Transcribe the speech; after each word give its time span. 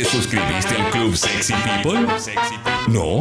¿Te 0.00 0.06
suscribiste 0.06 0.76
al 0.76 0.90
Club 0.92 1.14
Sexy 1.14 1.52
People? 1.52 2.06
¿No? 2.88 3.20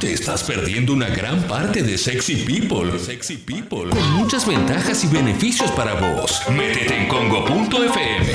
Te 0.00 0.14
estás 0.14 0.42
perdiendo 0.42 0.94
una 0.94 1.10
gran 1.10 1.42
parte 1.42 1.82
de 1.82 1.98
Sexy 1.98 2.46
People. 2.46 2.98
Sexy 2.98 3.36
People. 3.36 3.90
Con 3.90 4.12
muchas 4.14 4.46
ventajas 4.46 5.04
y 5.04 5.08
beneficios 5.08 5.70
para 5.72 5.92
vos. 5.92 6.40
Métete 6.50 7.02
en 7.02 7.08
congo.fm. 7.08 8.32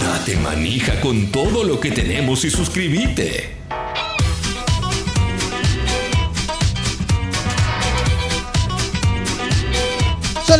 Date 0.00 0.36
manija 0.36 1.00
con 1.00 1.32
todo 1.32 1.64
lo 1.64 1.80
que 1.80 1.90
tenemos 1.92 2.44
y 2.44 2.50
suscríbete. 2.50 3.59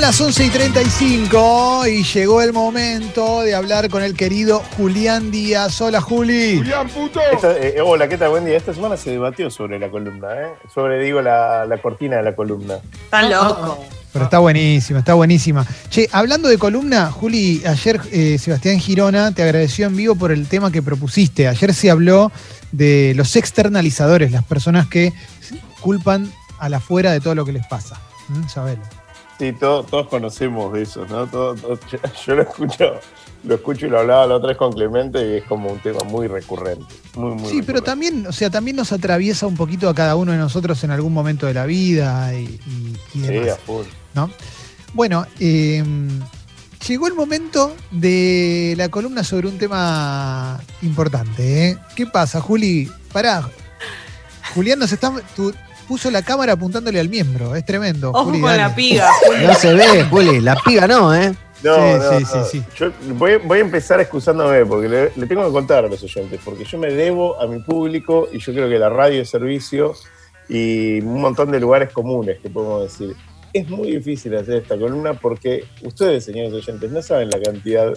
Son 0.00 0.06
las 0.08 0.18
11 0.18 0.46
y 0.46 0.48
35 0.48 1.86
y 1.86 2.02
llegó 2.04 2.40
el 2.40 2.54
momento 2.54 3.42
de 3.42 3.54
hablar 3.54 3.90
con 3.90 4.02
el 4.02 4.14
querido 4.14 4.62
Julián 4.74 5.30
Díaz. 5.30 5.78
Hola, 5.82 6.00
Juli. 6.00 6.56
Julián, 6.56 6.88
puto. 6.88 7.20
Esta- 7.30 7.58
eh, 7.58 7.82
hola, 7.84 8.08
¿qué 8.08 8.16
tal? 8.16 8.30
Buen 8.30 8.46
día. 8.46 8.56
Esta 8.56 8.72
semana 8.72 8.96
se 8.96 9.10
debatió 9.10 9.50
sobre 9.50 9.78
la 9.78 9.90
columna, 9.90 10.28
¿eh? 10.40 10.46
Sobre, 10.72 11.04
digo, 11.04 11.20
la, 11.20 11.66
la 11.66 11.76
cortina 11.82 12.16
de 12.16 12.22
la 12.22 12.34
columna. 12.34 12.76
Tan 13.10 13.28
loco. 13.28 13.84
Pero 14.10 14.24
está 14.24 14.38
buenísima, 14.38 15.00
está 15.00 15.12
buenísima. 15.12 15.66
Che, 15.90 16.08
hablando 16.12 16.48
de 16.48 16.56
columna, 16.56 17.10
Juli, 17.12 17.60
ayer 17.66 18.00
eh, 18.10 18.38
Sebastián 18.38 18.80
Girona 18.80 19.32
te 19.34 19.42
agradeció 19.42 19.86
en 19.86 19.96
vivo 19.96 20.14
por 20.14 20.32
el 20.32 20.48
tema 20.48 20.72
que 20.72 20.80
propusiste. 20.80 21.46
Ayer 21.46 21.74
se 21.74 21.90
habló 21.90 22.32
de 22.72 23.12
los 23.16 23.36
externalizadores, 23.36 24.32
las 24.32 24.44
personas 24.44 24.86
que 24.88 25.12
culpan 25.82 26.32
a 26.58 26.70
la 26.70 26.80
fuera 26.80 27.12
de 27.12 27.20
todo 27.20 27.34
lo 27.34 27.44
que 27.44 27.52
les 27.52 27.66
pasa. 27.66 28.00
¿Mm? 28.28 28.48
Sabelo. 28.48 28.99
Sí, 29.40 29.52
todo- 29.54 29.82
todos 29.84 30.06
conocemos 30.08 30.70
de 30.74 30.82
eso, 30.82 31.06
¿no? 31.08 31.26
Todo- 31.26 31.54
todo- 31.54 31.78
yo, 31.90 31.98
yo 32.26 32.34
lo 32.34 32.42
escucho, 32.42 32.92
lo 33.44 33.54
escucho 33.54 33.86
y 33.86 33.88
lo 33.88 33.98
hablaba 34.00 34.26
la 34.26 34.34
otra 34.36 34.48
vez 34.48 34.58
con 34.58 34.70
Clemente 34.72 35.18
y 35.26 35.36
es 35.38 35.44
como 35.44 35.70
un 35.72 35.78
tema 35.78 36.00
muy 36.04 36.26
recurrente. 36.26 36.84
Muy, 37.16 37.34
muy 37.36 37.50
Sí, 37.50 37.62
pero 37.62 37.80
también, 37.82 38.26
o 38.26 38.32
sea, 38.32 38.50
también 38.50 38.76
nos 38.76 38.92
atraviesa 38.92 39.46
un 39.46 39.56
poquito 39.56 39.88
a 39.88 39.94
cada 39.94 40.14
uno 40.14 40.32
de 40.32 40.38
nosotros 40.38 40.84
en 40.84 40.90
algún 40.90 41.14
momento 41.14 41.46
de 41.46 41.54
la 41.54 41.64
vida 41.64 42.34
y, 42.34 42.44
y- 42.66 42.96
y 43.14 43.20
Sí, 43.22 43.26
demás. 43.28 43.52
a 43.52 43.56
full. 43.56 43.86
¿no? 44.14 44.30
Bueno, 44.92 45.24
eh, 45.38 45.82
llegó 46.86 47.06
el 47.06 47.14
momento 47.14 47.74
de 47.90 48.74
la 48.76 48.90
columna 48.90 49.24
sobre 49.24 49.48
un 49.48 49.56
tema 49.56 50.60
importante. 50.82 51.68
¿eh? 51.70 51.78
¿Qué 51.96 52.06
pasa, 52.06 52.42
Juli? 52.42 52.90
Pará. 53.10 53.48
Julián 54.54 54.78
nos 54.80 54.92
está. 54.92 55.12
tu- 55.34 55.54
puso 55.90 56.08
la 56.12 56.22
cámara 56.22 56.52
apuntándole 56.52 57.00
al 57.00 57.08
miembro. 57.08 57.56
Es 57.56 57.64
tremendo. 57.64 58.10
Ojo 58.10 58.26
Juli, 58.26 58.40
con 58.40 58.50
dale. 58.50 58.62
la 58.62 58.74
piga. 58.76 59.10
No 59.42 59.54
se 59.54 59.74
ve, 59.74 60.04
Juli. 60.04 60.40
La 60.40 60.54
piga 60.64 60.86
no, 60.86 61.12
¿eh? 61.12 61.34
No, 61.64 61.74
Sí, 61.74 61.80
no, 61.98 62.18
sí, 62.20 62.24
no. 62.36 62.44
sí, 62.44 62.50
sí. 62.60 62.64
Yo 62.78 62.92
voy, 63.14 63.38
voy 63.44 63.58
a 63.58 63.62
empezar 63.62 63.98
excusándome 64.00 64.64
porque 64.66 64.88
le, 64.88 65.12
le 65.16 65.26
tengo 65.26 65.44
que 65.44 65.50
contar 65.50 65.84
a 65.84 65.88
los 65.88 66.00
oyentes, 66.04 66.38
porque 66.44 66.62
yo 66.64 66.78
me 66.78 66.92
debo 66.92 67.40
a 67.42 67.48
mi 67.48 67.58
público 67.58 68.28
y 68.32 68.38
yo 68.38 68.52
creo 68.52 68.68
que 68.68 68.78
la 68.78 68.88
radio 68.88 69.20
es 69.20 69.28
servicio 69.30 69.94
y 70.48 71.00
un 71.00 71.20
montón 71.20 71.50
de 71.50 71.58
lugares 71.58 71.92
comunes 71.92 72.38
que 72.40 72.48
podemos 72.50 72.84
decir. 72.84 73.16
Es 73.52 73.68
muy 73.68 73.90
difícil 73.90 74.36
hacer 74.36 74.58
esta 74.62 74.78
columna 74.78 75.14
porque 75.14 75.64
ustedes, 75.82 76.24
señores 76.24 76.52
oyentes, 76.52 76.88
no 76.88 77.02
saben 77.02 77.30
la 77.30 77.40
cantidad 77.40 77.92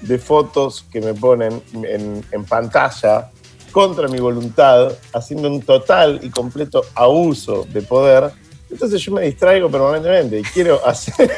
de 0.00 0.18
fotos 0.18 0.86
que 0.90 1.02
me 1.02 1.12
ponen 1.12 1.60
en, 1.74 2.24
en 2.32 2.44
pantalla 2.46 3.30
contra 3.74 4.06
mi 4.06 4.18
voluntad, 4.18 4.92
haciendo 5.12 5.50
un 5.50 5.60
total 5.60 6.20
y 6.22 6.30
completo 6.30 6.84
abuso 6.94 7.66
de 7.72 7.82
poder. 7.82 8.30
Entonces 8.70 9.02
yo 9.02 9.10
me 9.12 9.22
distraigo 9.22 9.68
permanentemente 9.68 10.38
y 10.38 10.42
quiero 10.44 10.80
hacer 10.86 11.28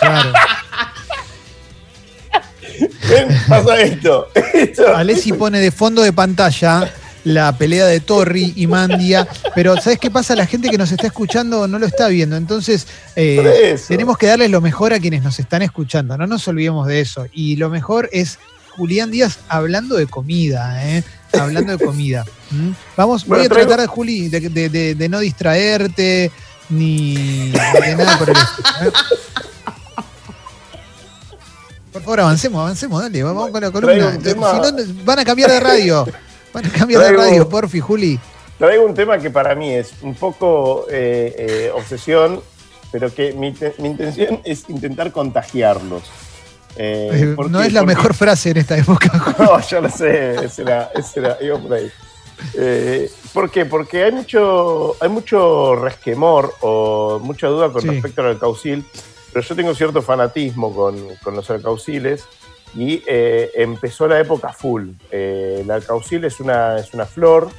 Claro. 0.00 0.32
Ven, 3.10 3.28
pasa 3.46 3.78
esto. 3.82 4.28
esto. 4.54 4.96
Alessi 4.96 5.34
pone 5.34 5.60
de 5.60 5.70
fondo 5.70 6.00
de 6.00 6.14
pantalla 6.14 6.90
la 7.24 7.52
pelea 7.52 7.84
de 7.84 8.00
Torri 8.00 8.54
y 8.56 8.66
Mandia, 8.66 9.28
pero 9.54 9.76
¿sabes 9.76 9.98
qué 9.98 10.10
pasa? 10.10 10.34
La 10.34 10.46
gente 10.46 10.70
que 10.70 10.78
nos 10.78 10.90
está 10.90 11.08
escuchando 11.08 11.68
no 11.68 11.78
lo 11.78 11.84
está 11.84 12.08
viendo, 12.08 12.36
entonces 12.36 12.86
eh, 13.16 13.76
tenemos 13.86 14.16
que 14.16 14.28
darles 14.28 14.50
lo 14.50 14.62
mejor 14.62 14.94
a 14.94 14.98
quienes 14.98 15.22
nos 15.22 15.38
están 15.38 15.60
escuchando, 15.60 16.16
no 16.16 16.26
nos 16.26 16.48
olvidemos 16.48 16.86
de 16.86 17.00
eso. 17.00 17.26
Y 17.34 17.56
lo 17.56 17.68
mejor 17.68 18.08
es 18.12 18.38
Julián 18.70 19.10
Díaz 19.10 19.40
hablando 19.48 19.96
de 19.96 20.06
comida, 20.06 20.82
¿eh? 20.88 21.04
Hablando 21.38 21.76
de 21.76 21.84
comida. 21.84 22.24
¿Mm? 22.50 22.70
Vamos, 22.96 23.26
voy 23.26 23.40
a 23.40 23.48
traigo- 23.48 23.68
tratar, 23.68 23.86
Juli, 23.86 24.28
de, 24.28 24.40
de- 24.40 24.68
de- 24.68 24.94
de 24.94 25.08
no 25.08 25.18
distraerte 25.20 26.30
ni 26.68 27.50
de 27.50 27.96
nada 27.96 28.18
por 28.18 28.30
el 28.30 28.36
estilo. 28.36 28.88
¿eh? 28.88 28.92
Por 31.92 32.02
favor, 32.02 32.20
avancemos, 32.20 32.60
avancemos, 32.60 33.02
dale, 33.02 33.22
vamos 33.22 33.50
con 33.50 33.60
la 33.60 33.70
columna. 33.70 34.16
Si 34.22 34.34
no, 34.34 34.72
van 35.04 35.18
a 35.18 35.24
cambiar 35.24 35.50
de 35.50 35.60
radio. 35.60 36.06
Van 36.52 36.66
a 36.66 36.68
cambiar 36.70 37.02
de 37.02 37.12
radio, 37.12 37.48
porfi, 37.48 37.80
Juli. 37.80 38.18
Traigo 38.58 38.84
un 38.84 38.94
tema 38.94 39.18
que 39.18 39.30
para 39.30 39.54
mí 39.54 39.72
es 39.72 39.90
un 40.02 40.14
poco 40.14 40.86
eh, 40.90 41.34
eh, 41.38 41.70
obsesión, 41.74 42.40
pero 42.92 43.12
que 43.12 43.32
mi, 43.32 43.54
mi 43.78 43.88
intención 43.88 44.40
es 44.44 44.64
intentar 44.68 45.10
contagiarlos. 45.12 46.02
Eh, 46.76 47.10
Eh, 47.12 47.32
¿por 47.36 47.50
no 47.50 47.60
qué? 47.60 47.66
es 47.66 47.72
la 47.72 47.82
mejor 47.84 48.14
frase 48.14 48.50
en 48.50 48.58
esta 48.58 48.76
época. 48.76 49.10
No, 49.38 49.60
yo 49.60 49.80
lo 49.80 49.88
sé, 49.90 50.36
ese 50.44 50.62
era, 50.62 50.90
iba 51.40 51.58
por 51.58 51.72
ahí. 51.74 51.90
Eh, 52.54 53.10
¿Por 53.34 53.50
qué? 53.50 53.66
Porque 53.66 54.04
hay 54.04 54.12
mucho, 54.12 54.96
hay 55.00 55.08
mucho 55.10 55.76
resquemor 55.76 56.54
o 56.60 57.20
mucha 57.22 57.48
duda 57.48 57.70
con 57.70 57.82
Sí. 57.82 57.88
respecto 57.88 58.22
al 58.22 58.28
alcaucil, 58.28 58.84
pero 59.32 59.44
yo 59.46 59.54
tengo 59.54 59.74
cierto 59.74 60.00
fanatismo 60.02 60.74
con, 60.74 60.96
con 61.22 61.36
los 61.36 61.48
alcauciles 61.50 62.24
y 62.74 63.02
eh, 63.06 63.50
empezó 63.56 64.06
la 64.08 64.18
época 64.20 64.52
full. 64.52 64.90
El 65.10 65.70
alcaucil 65.70 66.24
es 66.24 66.40
una, 66.40 66.78
es 66.78 66.94
una 66.94 67.04
flor 67.04 67.50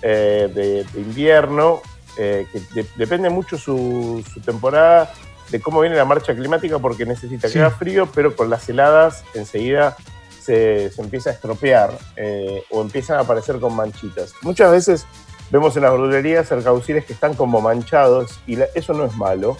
de, 0.00 0.48
de 0.48 1.00
invierno 1.00 1.80
que 2.16 2.46
de- 2.74 2.86
depende 2.96 3.30
mucho 3.30 3.56
su, 3.56 4.24
su 4.32 4.40
temporada 4.40 5.12
de 5.52 5.60
cómo 5.60 5.80
viene 5.80 5.94
la 5.96 6.04
marcha 6.04 6.34
climática 6.34 6.78
porque 6.80 7.06
necesita 7.06 7.46
Sí. 7.46 7.54
que 7.54 7.60
haga 7.60 7.70
frío, 7.70 8.08
pero 8.12 8.34
con 8.34 8.50
las 8.50 8.68
heladas 8.68 9.22
enseguida 9.34 9.96
se, 10.42 10.90
se 10.90 11.00
empieza 11.02 11.30
a 11.30 11.34
estropear 11.34 11.96
eh, 12.16 12.64
o 12.70 12.82
empiezan 12.82 13.18
a 13.18 13.20
aparecer 13.20 13.60
con 13.60 13.76
manchitas. 13.76 14.32
Muchas 14.42 14.72
veces 14.72 15.06
vemos 15.50 15.76
en 15.76 15.82
las 15.82 15.92
verdulerías 15.92 16.50
alcauciles 16.50 17.04
que 17.04 17.12
están 17.12 17.34
como 17.34 17.60
manchados 17.60 18.40
y 18.48 18.56
la- 18.56 18.66
eso 18.74 18.92
no 18.94 19.04
es 19.04 19.14
malo. 19.14 19.56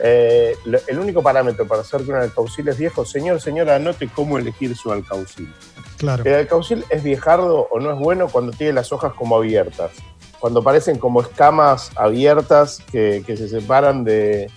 Eh, 0.00 0.56
lo- 0.64 0.78
el 0.88 0.98
único 0.98 1.22
parámetro 1.22 1.66
para 1.68 1.84
saber 1.84 2.06
que 2.06 2.12
un 2.12 2.18
alcaucil 2.18 2.66
es 2.68 2.78
viejo, 2.78 3.04
señor, 3.04 3.40
señora, 3.40 3.76
anote 3.76 4.08
cómo 4.08 4.38
elegir 4.38 4.76
su 4.76 4.90
alcaucil. 4.92 5.52
Claro. 5.98 6.24
El 6.24 6.34
alcaucil 6.34 6.84
es 6.90 7.02
viejardo 7.02 7.68
o 7.70 7.78
no 7.80 7.92
es 7.92 7.98
bueno 7.98 8.28
cuando 8.28 8.52
tiene 8.52 8.72
las 8.72 8.92
hojas 8.92 9.12
como 9.14 9.36
abiertas, 9.36 9.92
cuando 10.40 10.62
parecen 10.62 10.98
como 10.98 11.20
escamas 11.20 11.90
abiertas 11.96 12.78
que, 12.90 13.22
que 13.26 13.36
se 13.36 13.48
separan 13.48 14.04
de, 14.04 14.50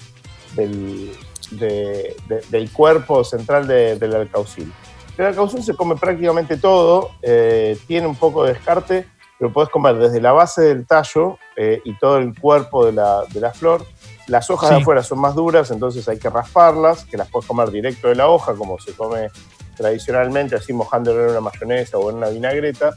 del, 0.57 1.13
de- 1.51 2.18
de- 2.28 2.41
del 2.50 2.69
cuerpo 2.72 3.23
central 3.23 3.66
de- 3.68 3.97
del 3.97 4.13
alcaucil. 4.16 4.72
El 5.18 5.25
alcaucil 5.28 5.63
se 5.63 5.75
come 5.75 5.95
prácticamente 5.95 6.57
todo, 6.57 7.12
eh, 7.22 7.78
tiene 7.88 8.06
un 8.07 8.16
poco 8.16 8.44
de 8.44 8.53
descarte, 8.53 9.07
pero 9.40 9.53
podés 9.53 9.69
comer 9.69 9.95
desde 9.97 10.19
la 10.19 10.31
base 10.34 10.62
del 10.63 10.85
tallo 10.85 11.38
eh, 11.56 11.81
y 11.85 11.97
todo 11.97 12.18
el 12.18 12.38
cuerpo 12.40 12.85
de 12.85 12.91
la, 12.91 13.23
de 13.31 13.40
la 13.40 13.51
flor. 13.53 13.85
Las 14.28 14.50
hojas 14.50 14.69
de 14.72 14.75
afuera 14.81 15.03
son 15.03 15.19
más 15.19 15.35
duras, 15.35 15.72
entonces 15.72 16.07
hay 16.09 16.19
que 16.19 16.29
rasparlas, 16.29 17.06
que 17.06 17.16
las 17.18 17.29
puedes 17.29 17.47
comer 17.47 17.72
directo 17.72 18.09
de 18.09 18.16
la 18.16 18.28
hoja, 18.28 18.53
como 18.56 18.78
se 18.79 18.91
come 18.94 19.29
tradicionalmente, 19.78 20.56
así 20.56 20.74
mojándolo 20.74 21.24
en 21.24 21.29
una 21.31 21.39
mayonesa 21.41 21.97
o 21.97 22.09
en 22.09 22.18
una 22.18 22.29
vinagreta. 22.29 22.91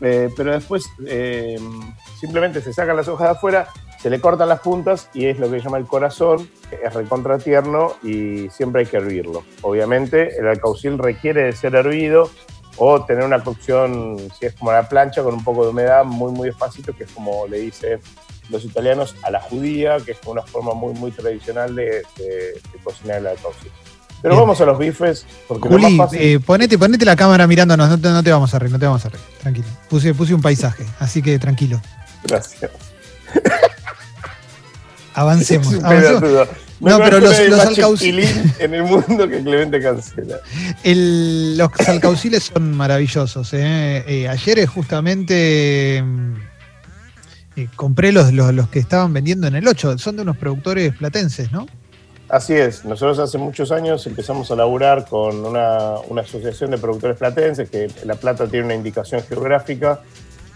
Eh, 0.00 0.30
pero 0.36 0.52
después 0.52 0.84
eh, 1.06 1.58
simplemente 2.20 2.60
se 2.60 2.72
sacan 2.72 2.96
las 2.96 3.08
hojas 3.08 3.28
de 3.28 3.32
afuera, 3.32 3.68
se 4.00 4.10
le 4.10 4.20
cortan 4.20 4.48
las 4.48 4.60
puntas 4.60 5.08
y 5.12 5.26
es 5.26 5.38
lo 5.38 5.50
que 5.50 5.58
se 5.58 5.64
llama 5.64 5.78
el 5.78 5.86
corazón, 5.86 6.48
que 6.70 6.78
es 6.84 6.94
recontra 6.94 7.38
tierno 7.38 7.94
y 8.02 8.48
siempre 8.50 8.82
hay 8.82 8.86
que 8.86 8.96
hervirlo. 8.98 9.44
Obviamente 9.62 10.38
el 10.38 10.46
alcaucil 10.46 10.98
requiere 10.98 11.44
de 11.44 11.52
ser 11.52 11.74
hervido 11.74 12.30
o 12.76 13.04
tener 13.04 13.24
una 13.24 13.42
cocción, 13.42 14.16
si 14.38 14.46
es 14.46 14.54
como 14.54 14.70
la 14.70 14.88
plancha, 14.88 15.22
con 15.24 15.34
un 15.34 15.42
poco 15.42 15.64
de 15.64 15.70
humedad, 15.70 16.04
muy, 16.04 16.30
muy 16.32 16.48
despacito, 16.48 16.94
que 16.96 17.04
es 17.04 17.10
como 17.10 17.46
le 17.48 17.58
dicen 17.58 17.98
los 18.50 18.64
italianos 18.64 19.16
a 19.24 19.30
la 19.30 19.40
judía, 19.40 19.98
que 19.98 20.12
es 20.12 20.18
una 20.26 20.42
forma 20.42 20.74
muy, 20.74 20.94
muy 20.94 21.10
tradicional 21.10 21.74
de, 21.74 22.02
de- 22.16 22.52
de 22.54 22.78
cocinar 22.84 23.18
el 23.18 23.26
alcaucil. 23.26 23.70
Pero 24.22 24.34
Bien. 24.34 24.42
vamos 24.42 24.60
a 24.60 24.64
los 24.64 24.78
bifes, 24.78 25.26
porque 25.46 25.68
lo 25.68 25.74
Juli, 25.76 25.96
más 25.96 26.06
fácil... 26.10 26.20
eh, 26.22 26.40
ponete, 26.40 26.78
ponete 26.78 27.04
la 27.04 27.14
cámara 27.16 27.46
mirándonos, 27.46 27.88
no 27.88 28.00
te, 28.00 28.08
no 28.08 28.22
te 28.22 28.30
vamos 28.32 28.54
a 28.54 28.58
reír, 28.58 28.72
no 28.72 28.78
te 28.78 28.86
vamos 28.86 29.04
a 29.04 29.08
reír, 29.10 29.24
tranquilo. 29.40 29.66
Puse, 29.88 30.14
puse 30.14 30.34
un 30.34 30.40
paisaje, 30.40 30.84
así 31.00 31.20
que 31.20 31.38
tranquilo. 31.38 31.80
Gracias. 32.24 32.70
Avancemos. 35.20 35.72
No, 36.80 36.98
pero 37.00 37.18
los- 37.18 37.38
los 37.48 37.58
más 37.58 37.68
alcauc- 37.76 37.98
chipilín 37.98 38.54
en 38.60 38.74
el 38.74 38.84
mundo 38.84 39.28
que 39.28 39.42
Clemente 39.42 39.80
cancela. 39.80 40.36
El- 40.84 41.58
los 41.58 41.70
alcauciles 41.88 42.44
son 42.54 42.72
maravillosos. 42.76 43.52
¿eh? 43.54 44.04
Eh, 44.06 44.28
ayer 44.28 44.64
justamente 44.66 45.98
eh, 47.56 47.68
compré 47.74 48.12
los, 48.12 48.32
los, 48.32 48.52
los 48.54 48.68
que 48.68 48.78
estaban 48.78 49.12
vendiendo 49.12 49.46
en 49.48 49.56
el 49.56 49.66
8. 49.66 49.98
Son 49.98 50.14
de 50.16 50.22
unos 50.22 50.36
productores 50.36 50.94
platenses, 50.94 51.50
¿no? 51.50 51.66
Así 52.28 52.52
es, 52.52 52.84
nosotros 52.84 53.18
hace 53.20 53.38
muchos 53.38 53.72
años 53.72 54.06
empezamos 54.06 54.50
a 54.50 54.54
laburar 54.54 55.06
con 55.08 55.46
una, 55.46 55.94
una 56.08 56.20
asociación 56.22 56.70
de 56.70 56.76
productores 56.78 57.16
platenses 57.16 57.70
que 57.70 57.90
La 58.04 58.16
Plata 58.16 58.46
tiene 58.46 58.66
una 58.66 58.74
indicación 58.74 59.22
geográfica, 59.26 60.00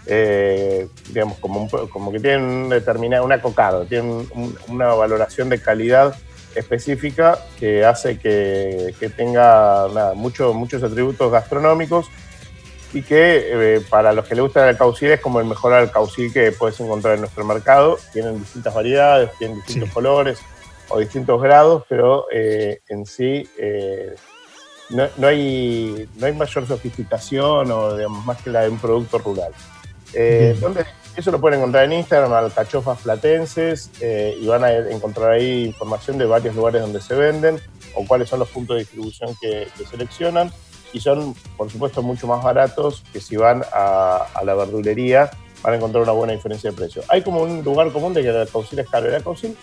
eh, 0.05 0.87
digamos, 1.09 1.37
como, 1.39 1.61
un- 1.61 1.87
como 1.87 2.11
que 2.11 2.19
tienen 2.19 2.41
un 2.43 2.69
determinado, 2.69 3.23
una 3.25 3.41
cocada, 3.41 3.85
tienen 3.85 4.27
un- 4.33 4.57
una 4.67 4.87
valoración 4.93 5.49
de 5.49 5.61
calidad 5.61 6.15
específica 6.55 7.39
que 7.59 7.83
hace 7.85 8.19
que, 8.19 8.93
que 8.99 9.09
tenga 9.09 9.87
nada, 9.93 10.13
mucho- 10.13 10.53
muchos 10.53 10.83
atributos 10.83 11.31
gastronómicos 11.31 12.07
y 12.93 13.01
que 13.01 13.75
eh, 13.77 13.81
para 13.89 14.13
los 14.13 14.25
que 14.25 14.35
les 14.35 14.43
gusta 14.43 14.61
el 14.63 14.69
alcaucil 14.69 15.09
es 15.11 15.19
como 15.19 15.39
el 15.39 15.45
mejor 15.47 15.73
alcaucil 15.73 16.31
que 16.31 16.51
puedes 16.51 16.79
encontrar 16.79 17.15
en 17.15 17.21
nuestro 17.21 17.43
mercado. 17.43 17.97
Tienen 18.11 18.37
distintas 18.39 18.73
variedades, 18.73 19.31
tienen 19.39 19.57
distintos 19.57 19.89
Sí. 19.89 19.93
colores 19.93 20.39
o 20.89 20.99
distintos 20.99 21.41
grados, 21.41 21.85
pero 21.89 22.27
eh, 22.31 22.81
en 22.89 23.05
sí 23.07 23.49
eh, 23.57 24.13
no, 24.91 25.07
no 25.17 25.27
hay, 25.27 26.07
no 26.17 26.27
hay 26.27 26.33
mayor 26.33 26.67
sofisticación 26.67 27.71
o 27.71 27.95
digamos, 27.97 28.23
más 28.25 28.39
que 28.43 28.51
la 28.51 28.61
de 28.61 28.69
un 28.69 28.77
producto 28.77 29.17
rural. 29.17 29.53
Eh, 30.13 30.49
Bien. 30.51 30.59
¿dónde- 30.61 30.85
eso 31.15 31.29
lo 31.31 31.39
pueden 31.39 31.59
encontrar 31.59 31.85
en 31.85 31.93
Instagram, 31.93 32.33
alcachofas 32.33 32.99
platenses, 33.01 33.91
eh, 34.01 34.35
y 34.39 34.47
van 34.47 34.63
a 34.63 34.71
encontrar 34.73 35.31
ahí 35.31 35.65
información 35.65 36.17
de 36.17 36.25
varios 36.25 36.55
lugares 36.55 36.81
donde 36.81 37.01
se 37.01 37.13
venden 37.13 37.59
o 37.93 38.05
cuáles 38.07 38.29
son 38.29 38.39
los 38.39 38.49
puntos 38.49 38.75
de 38.75 38.79
distribución 38.81 39.35
que, 39.39 39.67
que 39.77 39.85
seleccionan. 39.85 40.51
Y 40.91 40.99
son, 40.99 41.35
por 41.57 41.71
supuesto, 41.71 42.01
mucho 42.01 42.27
más 42.27 42.43
baratos 42.43 43.03
que 43.11 43.19
si 43.19 43.35
van 43.35 43.63
a, 43.73 44.25
a 44.33 44.43
la 44.43 44.53
verdulería, 44.55 45.29
van 45.63 45.73
a 45.73 45.77
encontrar 45.77 46.03
una 46.03 46.11
buena 46.13 46.33
diferencia 46.33 46.69
de 46.71 46.75
precio. 46.77 47.03
Hay 47.09 47.21
como 47.21 47.41
un 47.41 47.63
lugar 47.63 47.91
común 47.91 48.13
de 48.13 48.21
que 48.21 48.29
el 48.29 48.37
alcaucil 48.37 48.79
es 48.79 48.89
caro. 48.89 49.07
El 49.07 49.15
alcaucil 49.15 49.55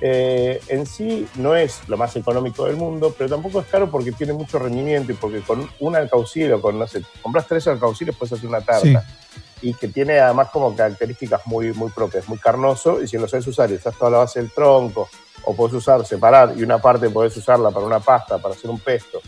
eh, 0.00 0.60
en 0.68 0.86
sí 0.86 1.26
no 1.36 1.54
es 1.56 1.80
lo 1.88 1.96
más 1.96 2.14
económico 2.16 2.66
del 2.66 2.76
mundo, 2.76 3.14
pero 3.16 3.30
tampoco 3.30 3.60
es 3.60 3.66
caro 3.66 3.90
porque 3.90 4.12
tiene 4.12 4.32
mucho 4.32 4.58
rendimiento 4.58 5.10
y 5.12 5.14
porque 5.14 5.40
con 5.40 5.68
un 5.80 5.96
alcaucil 5.96 6.52
o 6.52 6.60
con, 6.60 6.78
no 6.78 6.86
sé, 6.86 7.02
compras 7.22 7.46
tres 7.48 7.66
alcauciles 7.68 8.14
puedes 8.16 8.32
hacer 8.32 8.48
una 8.48 8.60
tarta. 8.60 8.82
Sí. 9.00 9.40
Y 9.62 9.72
que 9.74 9.88
tiene 9.88 10.18
además 10.20 10.48
como 10.52 10.74
características 10.76 11.40
muy, 11.46 11.72
muy 11.72 11.90
propias, 11.90 12.28
muy 12.28 12.38
carnoso, 12.38 13.02
y 13.02 13.08
si 13.08 13.16
lo 13.16 13.26
sabes 13.26 13.46
usar 13.46 13.70
y 13.70 13.74
usas 13.74 13.96
toda 13.96 14.10
la 14.10 14.18
base 14.18 14.40
del 14.40 14.50
tronco, 14.50 15.08
o 15.44 15.54
podés 15.56 15.74
usar, 15.74 16.04
separar, 16.04 16.52
y 16.56 16.62
una 16.62 16.78
parte 16.78 17.08
podés 17.08 17.36
usarla 17.36 17.70
para 17.70 17.86
una 17.86 18.00
pasta, 18.00 18.38
para 18.38 18.54
hacer 18.54 18.70
un 18.70 18.78
pesto, 18.80 19.20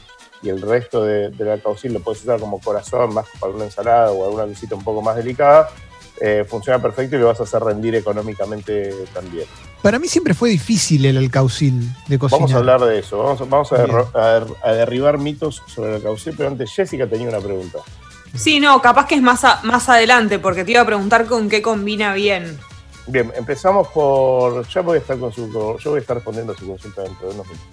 y 0.42 0.50
el 0.50 0.60
resto 0.60 1.02
de- 1.04 1.30
del 1.30 1.48
alcaucil 1.50 1.92
lo 1.94 2.00
puedes 2.00 2.22
usar 2.22 2.38
como 2.38 2.60
corazón, 2.60 3.14
más 3.14 3.26
para 3.40 3.52
una 3.54 3.64
ensalada 3.64 4.10
o 4.12 4.24
alguna 4.24 4.44
visita 4.44 4.74
un 4.74 4.84
poco 4.84 5.00
más 5.00 5.16
delicada, 5.16 5.68
eh, 6.20 6.44
funciona 6.48 6.82
perfecto 6.82 7.14
y 7.16 7.20
lo 7.20 7.26
vas 7.28 7.38
a 7.40 7.44
hacer 7.44 7.62
rendir 7.62 7.94
económicamente 7.94 8.92
también. 9.14 9.46
Para 9.82 9.98
mí 10.00 10.08
siempre 10.08 10.34
fue 10.34 10.50
difícil 10.50 11.06
el 11.06 11.16
alcaucil 11.16 11.80
de 12.08 12.18
cocinar. 12.18 12.40
Vamos 12.40 12.54
a 12.54 12.58
hablar 12.58 12.80
de 12.80 12.98
eso, 12.98 13.18
vamos, 13.18 13.40
a- 13.40 13.44
vamos 13.44 13.72
a, 13.72 13.76
Bien. 13.76 13.86
derro- 13.96 14.10
a 14.14 14.26
der- 14.40 14.54
a 14.64 14.72
derribar 14.72 15.18
mitos 15.18 15.62
sobre 15.68 15.90
el 15.90 15.96
alcaucil, 15.96 16.34
pero 16.36 16.48
antes 16.50 16.70
Jessica 16.72 17.06
tenía 17.06 17.28
una 17.28 17.38
pregunta. 17.40 17.78
Sí, 18.34 18.60
no, 18.60 18.80
capaz 18.82 19.06
que 19.06 19.14
es 19.16 19.22
más, 19.22 19.44
a- 19.44 19.60
más 19.64 19.88
adelante, 19.88 20.38
porque 20.38 20.64
te 20.64 20.72
iba 20.72 20.80
a 20.82 20.86
preguntar 20.86 21.26
con 21.26 21.48
qué 21.48 21.62
combina 21.62 22.14
bien. 22.14 22.58
Bien, 23.06 23.32
empezamos 23.36 23.88
por. 23.88 24.66
Ya 24.68 24.82
voy 24.82 24.96
a 24.98 25.00
estar 25.00 25.18
con 25.18 25.32
su. 25.32 25.48
Yo 25.78 25.90
voy 25.90 25.98
a 25.98 26.00
estar 26.00 26.16
respondiendo 26.16 26.52
a 26.52 26.56
su 26.56 26.66
consulta 26.66 27.02
dentro 27.02 27.28
de 27.28 27.34
unos 27.34 27.46
minutos. 27.46 27.68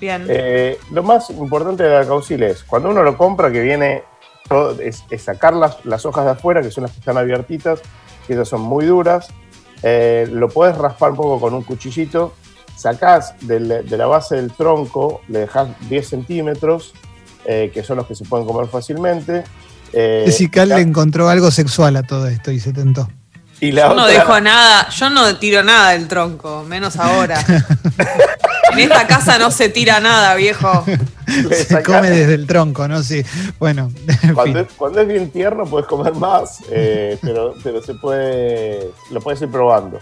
Bien. 0.00 0.26
Eh, 0.28 0.78
lo 0.90 1.02
más 1.02 1.30
importante 1.30 1.84
del 1.84 1.94
alcaucil 1.94 2.42
es 2.42 2.64
cuando 2.64 2.88
uno 2.90 3.02
lo 3.02 3.16
compra, 3.16 3.50
que 3.52 3.60
viene. 3.60 4.02
todo- 4.48 4.80
es, 4.80 5.04
es 5.10 5.22
sacar 5.22 5.54
las, 5.54 5.84
las 5.84 6.04
hojas 6.04 6.24
de 6.24 6.32
afuera, 6.32 6.60
que 6.60 6.72
son 6.72 6.82
las 6.82 6.90
que 6.92 6.98
están 6.98 7.16
abiertitas, 7.16 7.80
que 8.26 8.32
esas 8.32 8.48
son 8.48 8.62
muy 8.62 8.84
duras. 8.84 9.28
Eh, 9.84 10.26
lo 10.32 10.48
puedes 10.48 10.76
raspar 10.76 11.12
un 11.12 11.16
poco 11.18 11.38
con 11.40 11.54
un 11.54 11.62
cuchillito. 11.62 12.34
Sacás 12.76 13.34
del- 13.42 13.88
de 13.88 13.96
la 13.96 14.06
base 14.06 14.34
del 14.36 14.50
tronco, 14.52 15.20
le 15.28 15.40
dejas 15.40 15.68
10 15.88 16.08
centímetros, 16.08 16.94
eh, 17.44 17.70
que 17.72 17.84
son 17.84 17.98
los 17.98 18.06
que 18.08 18.16
se 18.16 18.24
pueden 18.24 18.44
comer 18.44 18.66
fácilmente. 18.66 19.44
Eh, 19.92 20.22
Jessica 20.26 20.64
la- 20.66 20.76
le 20.76 20.82
encontró 20.82 21.28
algo 21.28 21.50
sexual 21.50 21.96
a 21.96 22.02
todo 22.02 22.26
esto 22.28 22.50
y 22.52 22.60
se 22.60 22.72
tentó. 22.72 23.08
y 23.60 23.72
la 23.72 23.88
Yo 23.88 23.94
no 23.94 24.06
dejo 24.06 24.40
nada, 24.40 24.88
yo 24.90 25.10
no 25.10 25.36
tiro 25.36 25.62
nada 25.62 25.90
del 25.90 26.08
tronco, 26.08 26.64
menos 26.68 26.96
ahora. 26.96 27.44
en 28.72 28.78
esta 28.78 29.06
casa 29.06 29.38
no 29.38 29.50
se 29.50 29.68
tira 29.68 30.00
nada, 30.00 30.34
viejo. 30.34 30.84
Se 31.52 31.82
come 31.82 32.10
desde 32.10 32.34
el 32.34 32.46
tronco, 32.46 32.88
¿no? 32.88 33.02
Sí. 33.02 33.22
Bueno, 33.58 33.90
en 34.22 34.34
Cuando 34.34 34.60
es, 34.60 34.68
cuando 34.76 35.00
es 35.00 35.08
bien 35.08 35.30
tierno 35.30 35.66
puedes 35.66 35.86
comer 35.86 36.14
más, 36.14 36.60
eh, 36.70 37.18
pero, 37.22 37.54
pero 37.62 37.82
se 37.82 37.94
puede, 37.94 38.90
lo 39.10 39.20
puedes 39.20 39.40
ir 39.42 39.50
probando. 39.50 39.98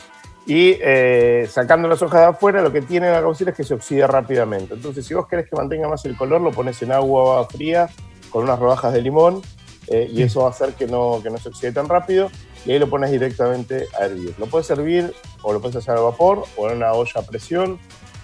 Y 0.47 0.77
eh, 0.81 1.47
sacando 1.53 1.89
las 1.89 2.01
hojas 2.01 2.21
de 2.21 2.27
afuera, 2.29 2.63
lo 2.63 2.73
que 2.73 2.81
tiene 2.81 3.11
la 3.11 3.21
caucil 3.21 3.49
es 3.49 3.55
que 3.55 3.65
se 3.65 3.75
oxida 3.75 4.07
rápidamente. 4.07 4.75
Entonces, 4.75 5.05
si 5.05 5.13
vos 5.13 5.27
querés 5.29 5.47
que 5.49 5.55
mantenga 5.57 5.89
más 5.89 6.05
el 6.07 6.17
color, 6.17 6.41
lo 6.41 6.53
pones 6.53 6.81
en 6.81 6.93
agua 6.93 7.47
fría 7.51 7.89
con 8.31 8.45
unas 8.45 8.59
rodajas 8.59 8.95
de 8.95 9.03
limón 9.03 9.43
eh, 9.91 10.09
y 10.13 10.23
eso 10.23 10.41
va 10.41 10.49
a 10.49 10.51
hacer 10.51 10.75
que 10.75 10.87
no, 10.87 11.21
que 11.23 11.31
no 11.31 11.39
se 11.39 11.49
oxide 11.49 11.73
tan 11.73 11.89
rápido. 11.89 12.31
Y 12.65 12.73
ahí 12.73 12.79
lo 12.79 12.91
pones 12.91 13.11
directamente 13.11 13.87
a 13.99 14.05
hervir. 14.05 14.35
Lo 14.39 14.47
puedes 14.47 14.69
hervir 14.71 15.15
o 15.43 15.53
lo 15.53 15.61
puedes 15.61 15.77
hacer 15.77 15.95
al 15.95 16.03
vapor 16.03 16.45
o 16.57 16.69
en 16.69 16.77
una 16.77 16.93
olla 16.93 17.21
a 17.21 17.23
presión. 17.23 17.79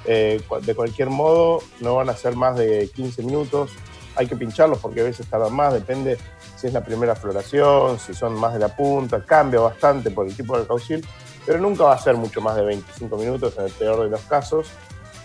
Eh, 0.07 0.43
de 0.63 0.75
cualquier 0.75 1.09
modo, 1.09 1.61
no 1.81 1.95
van 1.95 2.11
a 2.11 2.17
ser 2.17 2.37
más 2.37 2.57
de 2.57 2.91
15 2.95 3.23
minutos. 3.23 3.71
Hay 4.17 4.27
que 4.27 4.37
pincharlos 4.37 4.79
porque 4.79 5.01
a 5.01 5.05
veces 5.05 5.27
tardan 5.27 5.53
más, 5.55 5.73
depende 5.73 6.19
si 6.57 6.69
es 6.69 6.73
la 6.73 6.85
primera 6.85 7.17
floración, 7.17 7.99
si 7.99 8.15
son 8.15 8.35
más 8.35 8.53
de 8.53 8.61
la 8.61 8.69
punta, 8.69 9.25
cambia 9.25 9.61
bastante 9.61 10.11
por 10.11 10.27
el 10.27 10.37
tipo 10.37 10.59
de 10.59 10.67
caucil, 10.67 11.05
pero 11.45 11.59
nunca 11.59 11.85
va 11.85 11.95
a 11.95 11.99
ser 11.99 12.17
mucho 12.17 12.41
más 12.41 12.55
de 12.55 12.63
25 12.63 13.17
minutos 13.17 13.55
en 13.59 13.65
el 13.65 13.73
peor 13.73 14.05
de 14.05 14.11
los 14.11 14.21
casos. 14.23 14.69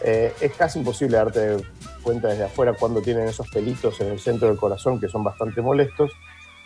Eh, 0.01 0.33
es 0.39 0.53
casi 0.53 0.79
imposible 0.79 1.17
darte 1.17 1.57
cuenta 2.01 2.29
desde 2.29 2.45
afuera 2.45 2.73
cuando 2.73 3.01
tienen 3.01 3.27
esos 3.27 3.49
pelitos 3.49 3.99
en 4.01 4.07
el 4.07 4.19
centro 4.19 4.47
del 4.47 4.57
corazón 4.57 4.99
que 4.99 5.07
son 5.07 5.23
bastante 5.23 5.61
molestos. 5.61 6.11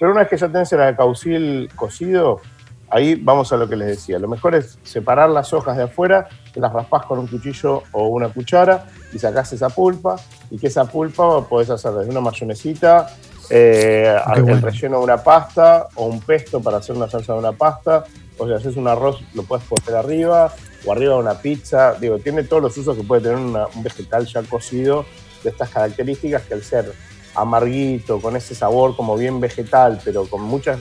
Pero 0.04 0.12
una 0.12 0.24
vez 0.24 0.30
que 0.32 0.36
ya 0.36 0.50
tenés 0.50 0.70
el 0.74 0.82
alcaucil 0.82 1.70
cocido, 1.78 2.42
ahí 2.90 3.16
vamos 3.16 3.54
a 3.54 3.56
lo 3.56 3.70
que 3.70 3.78
les 3.78 3.88
decía. 3.88 4.20
Lo 4.20 4.28
mejor 4.28 4.54
es 4.54 4.78
separar 4.84 5.30
las 5.30 5.54
hojas 5.54 5.78
de 5.78 5.84
afuera, 5.84 6.28
las 6.56 6.74
raspás 6.74 7.06
con 7.06 7.20
un 7.20 7.28
cuchillo 7.28 7.84
o 7.94 8.08
una 8.10 8.28
cuchara 8.28 8.86
y 9.14 9.18
sacás 9.20 9.54
esa 9.54 9.70
pulpa 9.70 10.18
y 10.52 10.58
que 10.58 10.68
esa 10.68 10.84
pulpa 10.84 11.48
podés 11.48 11.70
hacer 11.70 11.94
desde 11.94 12.12
una 12.12 12.20
mayonesita, 12.20 13.08
eh, 13.50 14.14
el 14.36 14.44
bueno. 14.44 14.60
relleno 14.60 14.98
de 14.98 15.04
una 15.06 15.24
pasta 15.24 15.88
o 15.96 16.08
un 16.08 16.20
pesto 16.20 16.60
para 16.62 16.80
hacer 16.80 16.98
una 16.98 17.08
salsa 17.10 17.32
de 17.32 17.40
una 17.40 17.54
pasta. 17.54 18.04
O 18.38 18.46
si 18.46 18.52
haces 18.54 18.76
un 18.76 18.90
arroz, 18.90 19.24
lo 19.34 19.44
puedes 19.44 19.64
poner 19.64 19.96
arriba 19.98 20.54
o 20.86 20.92
arriba 20.92 21.14
de 21.14 21.20
una 21.22 21.36
pizza. 21.36 21.94
Digo, 21.94 22.20
tiene 22.20 22.44
todos 22.44 22.62
los 22.62 22.78
usos 22.78 22.98
que 22.98 23.04
puede 23.04 23.22
tener 23.22 23.38
una- 23.38 23.68
un 23.74 23.84
vegetal 23.84 24.26
ya 24.26 24.42
cocido 24.44 25.06
de 25.46 25.52
estas 25.52 25.70
características 25.70 26.42
que 26.42 26.56
al 26.56 26.62
ser 26.62 26.92
amarguito, 27.36 28.20
con 28.20 28.36
ese 28.36 28.56
sabor 28.56 28.96
como 28.96 29.18
bien 29.18 29.40
vegetal, 29.40 30.00
pero 30.04 30.26
con 30.28 30.42
muchas, 30.42 30.80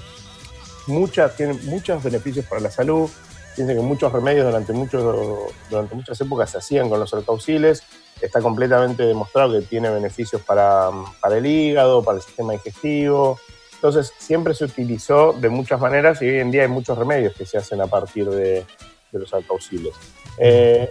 muchas, 0.86 1.36
tiene 1.36 1.54
muchos 1.64 2.02
beneficios 2.02 2.46
para 2.46 2.60
la 2.60 2.70
salud. 2.70 3.08
Piensen 3.54 3.76
que 3.76 3.82
muchos 3.82 4.10
remedios 4.12 4.46
durante, 4.46 4.72
muchos, 4.72 5.52
durante 5.68 5.94
muchas 5.94 6.20
épocas 6.20 6.50
se 6.50 6.58
hacían 6.58 6.88
con 6.88 6.98
los 6.98 7.12
alcauciles. 7.12 7.82
Está 8.20 8.40
completamente 8.40 9.02
demostrado 9.04 9.52
que 9.52 9.66
tiene 9.66 9.90
beneficios 9.90 10.40
para, 10.42 10.90
para 11.20 11.36
el 11.36 11.44
hígado, 11.44 12.02
para 12.02 12.18
el 12.18 12.22
sistema 12.22 12.52
digestivo. 12.52 13.38
Entonces, 13.74 14.12
siempre 14.16 14.54
se 14.54 14.64
utilizó 14.64 15.32
de 15.32 15.48
muchas 15.48 15.80
maneras 15.80 16.22
y 16.22 16.28
hoy 16.28 16.38
en 16.38 16.52
día 16.52 16.62
hay 16.62 16.68
muchos 16.68 16.96
remedios 16.96 17.34
que 17.34 17.44
se 17.44 17.58
hacen 17.58 17.80
a 17.80 17.88
partir 17.88 18.30
de, 18.30 18.64
los 19.10 19.34
alcauciles. 19.34 19.92
Eh, 20.38 20.88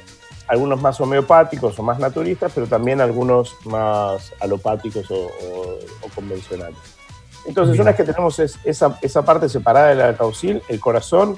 algunos 0.47 0.81
más 0.81 0.99
homeopáticos 1.01 1.77
o 1.79 1.83
más 1.83 1.99
naturistas, 1.99 2.51
pero 2.53 2.67
también 2.67 3.01
algunos 3.01 3.55
más 3.65 4.31
alopáticos 4.39 5.09
o, 5.11 5.15
o- 5.15 5.79
o 6.01 6.09
convencionales. 6.15 6.77
Entonces, 7.45 7.73
Bien. 7.73 7.81
una 7.81 7.91
vez 7.91 7.97
que 7.97 8.03
tenemos 8.03 8.37
es- 8.39 8.59
esa, 8.63 8.97
esa 9.01 9.23
parte 9.23 9.49
separada 9.49 9.87
del 9.89 10.01
alcaucil, 10.01 10.61
el 10.67 10.79
corazón 10.79 11.37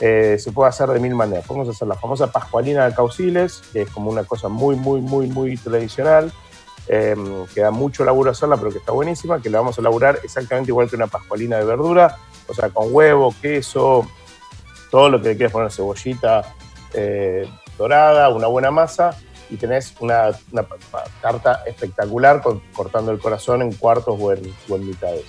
eh, 0.00 0.36
se 0.38 0.52
puede 0.52 0.68
hacer 0.68 0.88
de 0.90 1.00
mil 1.00 1.14
maneras. 1.14 1.44
Podemos 1.46 1.68
hacer 1.68 1.88
la 1.88 1.94
famosa 1.96 2.30
pascualina 2.30 2.80
de 2.82 2.86
alcauciles, 2.86 3.62
que 3.72 3.82
es 3.82 3.90
como 3.90 4.10
una 4.10 4.22
cosa 4.24 4.48
muy, 4.48 4.76
muy, 4.76 5.00
muy, 5.00 5.26
muy 5.26 5.56
tradicional, 5.56 6.32
eh, 6.86 7.16
que 7.52 7.60
da 7.62 7.70
mucho 7.72 8.04
laburo 8.04 8.30
hacerla, 8.30 8.56
pero 8.56 8.70
que 8.70 8.78
está 8.78 8.92
buenísima, 8.92 9.42
que 9.42 9.50
la 9.50 9.58
vamos 9.58 9.76
a 9.76 9.80
elaborar 9.80 10.20
exactamente 10.22 10.70
igual 10.70 10.88
que 10.88 10.94
una 10.96 11.08
pascualina 11.08 11.56
de 11.58 11.64
verdura, 11.64 12.16
o 12.46 12.54
sea, 12.54 12.68
con 12.70 12.86
huevo, 12.94 13.34
queso, 13.42 14.06
todo 14.90 15.08
lo 15.10 15.20
que 15.20 15.30
le 15.30 15.36
quieras 15.36 15.52
poner, 15.52 15.72
cebollita 15.72 16.54
eh, 16.94 17.50
dorada, 17.78 18.28
una 18.28 18.48
buena 18.48 18.70
masa, 18.70 19.16
y 19.48 19.56
tenés 19.56 19.94
una, 20.00 20.30
una 20.52 20.66
tarta 21.22 21.62
espectacular 21.64 22.42
con- 22.42 22.60
cortando 22.74 23.12
el 23.12 23.18
corazón 23.18 23.62
en 23.62 23.72
cuartos 23.72 24.14
o 24.20 24.32
en, 24.32 24.54
o 24.68 24.76
en 24.76 24.86
mitades. 24.86 25.24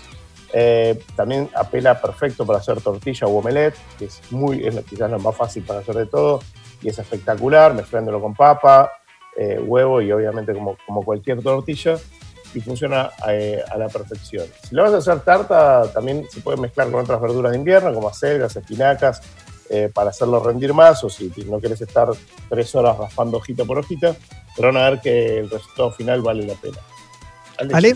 Eh, 0.51 1.00
también 1.15 1.50
apela 1.56 2.01
perfecto 2.01 2.46
para 2.46 2.60
hacer 2.60 2.82
tortilla 2.82 3.27
o 3.27 3.38
omelette, 3.38 3.77
que 3.98 4.06
es 4.06 4.20
muy, 4.32 4.65
es 4.68 4.75
quizás 4.84 5.10
lo 5.10 5.20
más 5.20 5.36
fácil 5.38 5.63
para 5.63 5.79
hacer 5.79 5.96
de 5.96 6.08
todo, 6.08 6.41
y 6.82 6.89
es 6.89 7.00
espectacular, 7.00 7.74
mezclándolo 7.74 8.20
con 8.20 8.34
papa, 8.34 8.91
eh, 9.38 9.60
huevo 9.60 10.01
y 10.01 10.12
obviamente 10.12 10.53
como, 10.53 10.75
como 10.86 11.03
cualquier 11.06 11.41
tortilla, 11.41 11.98
y 12.53 12.62
funciona 12.62 13.12
eh, 13.27 13.63
a 13.72 13.77
la 13.77 13.88
perfección. 13.89 14.48
Si 14.68 14.74
lo 14.75 14.82
vas 14.82 14.94
a 14.94 14.98
hacer 14.98 15.20
tarta, 15.20 15.84
también 15.94 16.25
se 16.32 16.41
puede 16.41 16.58
mezclar 16.58 16.89
con 16.89 17.01
otras 17.01 17.22
verduras 17.22 17.51
de 17.51 17.60
invierno, 17.60 17.94
como 17.94 18.10
acelgas, 18.10 18.56
espinacas, 18.56 19.22
eh, 19.69 19.89
para 19.93 20.09
hacerlo 20.09 20.43
rendir 20.43 20.73
más, 20.73 21.03
o 21.03 21.09
si 21.09 21.31
no 21.47 21.59
querés 21.59 21.81
estar 21.81 22.07
tres 22.49 22.73
horas 22.75 22.97
raspando 22.97 23.38
hojita 23.38 23.65
por 23.65 23.79
hojita, 23.79 24.15
pero 24.55 24.73
van 24.73 24.77
a 24.83 24.89
ver 24.89 25.01
que 25.01 25.39
el 25.39 25.49
resultado 25.49 25.91
final 25.91 26.21
vale 26.21 26.45
la 26.45 26.53
pena. 26.55 26.77
¿Ale? 27.73 27.95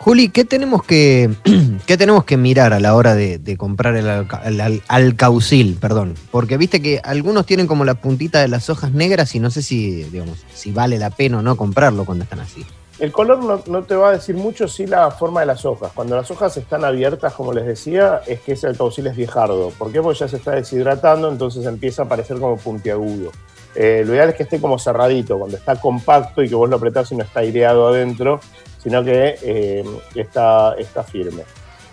Juli, 0.00 0.28
¿qué 0.28 0.44
tenemos 0.44 0.84
que, 0.84 1.28
qué 1.86 1.96
tenemos 1.96 2.24
que 2.24 2.36
mirar 2.36 2.72
a 2.72 2.78
la 2.80 2.94
hora 2.94 3.14
de, 3.14 3.56
comprar 3.58 3.96
el, 3.96 4.08
alca- 4.08 4.42
alcaucil? 4.86 5.76
Perdón. 5.80 6.14
Porque 6.30 6.56
viste 6.56 6.80
que 6.80 7.00
algunos 7.02 7.44
tienen 7.46 7.66
como 7.66 7.84
la 7.84 7.94
puntita 7.94 8.40
de 8.40 8.48
las 8.48 8.70
hojas 8.70 8.92
negras 8.92 9.34
y 9.34 9.40
no 9.40 9.50
sé 9.50 9.60
si, 9.60 10.04
digamos, 10.04 10.38
si 10.54 10.70
vale 10.70 10.98
la 10.98 11.10
pena 11.10 11.38
o 11.38 11.42
no 11.42 11.56
comprarlo 11.56 12.04
cuando 12.04 12.24
están 12.24 12.40
así. 12.40 12.64
El 12.98 13.12
color 13.12 13.68
no, 13.68 13.82
te 13.84 13.94
va 13.94 14.08
a 14.08 14.12
decir 14.12 14.34
mucho, 14.34 14.66
sí 14.66 14.84
la 14.86 15.10
forma 15.12 15.40
de 15.40 15.46
las 15.46 15.64
hojas. 15.64 15.92
Cuando 15.94 16.16
las 16.16 16.28
hojas 16.32 16.56
están 16.56 16.84
abiertas, 16.84 17.32
como 17.32 17.52
les 17.52 17.64
decía, 17.64 18.22
es 18.26 18.40
que 18.40 18.52
ese 18.52 18.66
alcaucil 18.66 19.06
es 19.06 19.16
viejardo. 19.16 19.70
¿Por 19.78 19.92
qué? 19.92 20.02
Porque 20.02 20.18
ya 20.18 20.26
se 20.28 20.38
está 20.38 20.52
deshidratando, 20.52 21.30
entonces 21.30 21.64
empieza 21.66 22.02
a 22.02 22.08
parecer 22.08 22.40
como 22.40 22.56
puntiagudo. 22.56 23.30
Eh, 23.76 24.02
lo 24.04 24.14
ideal 24.14 24.30
es 24.30 24.34
que 24.34 24.42
esté 24.42 24.60
como 24.60 24.80
cerradito, 24.80 25.38
cuando 25.38 25.56
está 25.56 25.76
compacto 25.76 26.42
y 26.42 26.48
que 26.48 26.56
vos 26.56 26.68
lo 26.68 26.76
apretás 26.76 27.12
y 27.12 27.16
no 27.16 27.22
está 27.22 27.40
aireado 27.40 27.86
adentro, 27.86 28.40
sino 28.82 29.04
que 29.04 29.38
eh, 29.42 29.84
está, 30.16 30.74
firme. 31.04 31.44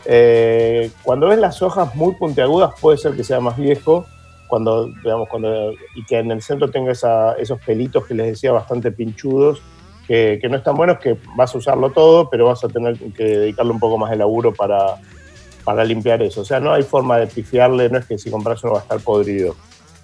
Eh, 0.06 0.90
cuando 1.04 1.28
ves 1.28 1.38
las 1.38 1.62
hojas 1.62 1.94
muy 1.94 2.16
puntiagudas, 2.16 2.72
puede 2.82 2.98
ser 2.98 3.16
que 3.16 3.24
sea 3.24 3.40
más 3.40 3.58
viejo, 3.58 4.08
cuando, 4.48 4.88
digamos, 4.88 5.30
cuando, 5.30 5.72
y 5.96 6.04
que 6.08 6.18
en 6.18 6.32
el 6.32 6.42
centro 6.42 6.72
tenga 6.72 6.92
esos 6.92 7.60
pelitos 7.64 8.08
que 8.08 8.16
les 8.16 8.28
decía 8.28 8.52
bastante 8.52 8.92
pinchudos, 8.92 9.62
que, 10.08 10.40
que 10.42 10.50
no 10.50 10.58
están 10.58 10.76
buenos, 10.76 11.00
que 11.00 11.18
vas 11.36 11.54
a 11.54 11.58
usarlo 11.58 11.92
todo, 11.92 12.30
pero 12.30 12.46
vas 12.46 12.64
a 12.64 12.68
tener 12.68 12.98
que 13.16 13.24
dedicarle 13.24 13.72
un 13.72 13.80
poco 13.80 13.98
más 13.98 14.12
de 14.12 14.18
laburo 14.18 14.54
para, 14.54 14.96
para 15.64 15.84
limpiar 15.84 16.22
eso. 16.22 16.42
O 16.42 16.46
sea, 16.46 16.60
no 16.60 16.72
hay 16.74 16.84
forma 16.84 17.18
de 17.18 17.28
pifiarle, 17.28 17.90
no 17.90 17.98
es 17.98 18.06
que 18.06 18.18
si 18.18 18.30
compras 18.30 18.64
uno 18.64 18.74
va 18.74 18.80
a 18.80 18.84
estar 18.84 19.00
podrido. 19.00 19.56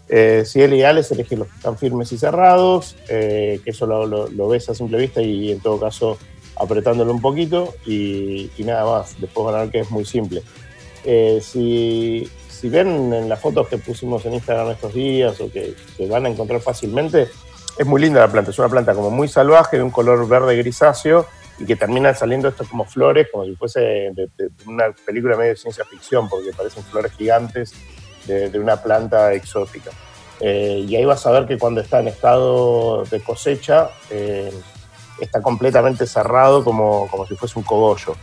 Eh, 0.10 0.44
si 0.46 0.62
el 0.62 0.74
ideal 0.74 0.98
es 0.98 1.10
elegir 1.12 1.38
los 1.40 1.48
que 1.48 1.56
están 1.56 1.78
firmes 1.78 2.12
y 2.12 2.18
cerrados, 2.18 2.98
eh, 3.08 3.62
que 3.64 3.70
eso 3.70 3.86
lo, 3.86 4.06
lo- 4.06 4.28
lo 4.28 4.48
ves 4.50 4.68
a 4.70 4.76
simple 4.76 4.98
vista 4.98 5.22
y 5.22 5.52
en 5.52 5.60
todo 5.62 5.80
caso 5.80 6.18
apretándolo 6.58 7.12
un 7.14 7.22
poquito 7.22 7.74
y, 7.86 8.52
y 8.58 8.64
nada 8.66 8.84
más. 8.86 9.20
Después 9.22 9.46
van 9.46 9.56
a 9.56 9.60
ver 9.62 9.70
que 9.72 9.80
es 9.80 9.90
muy 9.92 10.04
simple. 10.06 10.42
Eh, 11.06 11.40
si, 11.42 12.30
si 12.50 12.70
ven 12.70 13.14
en 13.14 13.30
las 13.30 13.40
fotos 13.40 13.68
que 13.70 13.78
pusimos 13.78 14.26
en 14.26 14.34
Instagram 14.34 14.70
estos 14.72 14.94
días 14.94 15.40
o 15.40 15.50
que, 15.52 15.74
que 15.98 16.08
van 16.08 16.26
a 16.26 16.30
encontrar 16.30 16.60
fácilmente, 16.60 17.30
es 17.82 17.88
muy 17.88 18.02
linda 18.02 18.20
la 18.20 18.32
planta. 18.32 18.52
Es 18.52 18.60
una 18.60 18.70
planta 18.70 18.94
como 18.94 19.10
muy 19.10 19.28
salvaje, 19.28 19.78
de 19.78 19.84
un 19.84 19.92
color 19.92 20.28
verde 20.28 20.56
grisáceo 20.58 21.26
y 21.58 21.66
que 21.66 21.76
terminan 21.76 22.16
saliendo 22.16 22.48
estos 22.48 22.68
como 22.68 22.86
flores, 22.86 23.28
como 23.32 23.46
si 23.46 23.56
fuese 23.56 24.12
una 24.66 24.86
película 25.06 25.36
medio 25.36 25.52
de 25.52 25.58
ciencia 25.58 25.84
ficción, 25.86 26.30
porque 26.30 26.52
parecen 26.54 26.84
flores 26.84 27.12
gigantes 27.14 27.74
de, 28.26 28.50
de 28.50 28.60
una 28.60 28.78
planta 28.78 29.34
exótica. 29.34 29.92
Eh, 30.40 30.86
y 30.88 30.96
ahí 30.96 31.06
vas 31.06 31.26
a 31.26 31.32
ver 31.32 31.46
que 31.46 31.58
cuando 31.58 31.82
está 31.82 32.00
en 32.00 32.08
estado 32.08 33.04
de 33.06 33.22
cosecha, 33.22 33.90
eh, 34.10 34.52
está 35.20 35.42
completamente 35.42 36.08
cerrado 36.08 36.64
como, 36.64 37.08
como 37.10 37.28
si 37.28 37.36
fuese 37.36 37.58
un 37.58 37.64
cogollo. 37.64 38.16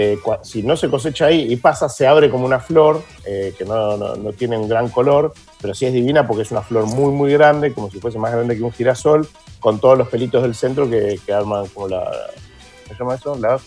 Eh, 0.00 0.16
si 0.44 0.62
no 0.62 0.76
se 0.76 0.88
cosecha 0.88 1.26
ahí 1.26 1.52
y 1.52 1.56
pasa, 1.56 1.88
se 1.88 2.06
abre 2.06 2.30
como 2.30 2.46
una 2.46 2.60
flor, 2.60 3.02
eh, 3.26 3.52
que 3.58 3.64
no, 3.64 3.96
no- 3.96 4.14
no 4.14 4.32
tiene 4.32 4.56
un 4.56 4.68
gran 4.68 4.90
color, 4.90 5.34
pero 5.60 5.74
sí 5.74 5.86
es 5.86 5.92
divina 5.92 6.24
porque 6.24 6.42
es 6.44 6.52
una 6.52 6.62
flor 6.62 6.86
muy, 6.86 7.10
muy 7.10 7.32
grande, 7.32 7.72
como 7.72 7.90
si 7.90 7.98
fuese 7.98 8.16
más 8.16 8.30
grande 8.30 8.56
que 8.56 8.62
un 8.62 8.70
girasol, 8.72 9.26
con 9.58 9.80
todos 9.80 9.98
los 9.98 10.06
pelitos 10.06 10.40
del 10.44 10.54
centro 10.54 10.88
que, 10.88 11.18
que 11.26 11.32
arman 11.32 11.66
como 11.68 11.88
la... 11.88 12.04
¿Cómo 12.04 12.94
se 12.96 12.98
llama 13.00 13.14
eso? 13.16 13.36
Las, 13.40 13.62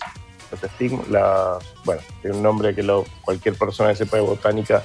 los 0.51 0.63
estigmas, 0.63 1.05
las... 1.09 1.61
Bueno, 1.83 2.01
tiene 2.21 2.37
un 2.37 2.43
nombre 2.43 2.73
que 2.73 2.81
lo, 2.83 3.03
cualquier 3.25 3.55
persona 3.55 3.89
que 3.89 3.97
sepa 3.97 4.15
de 4.15 4.23
botánica 4.23 4.83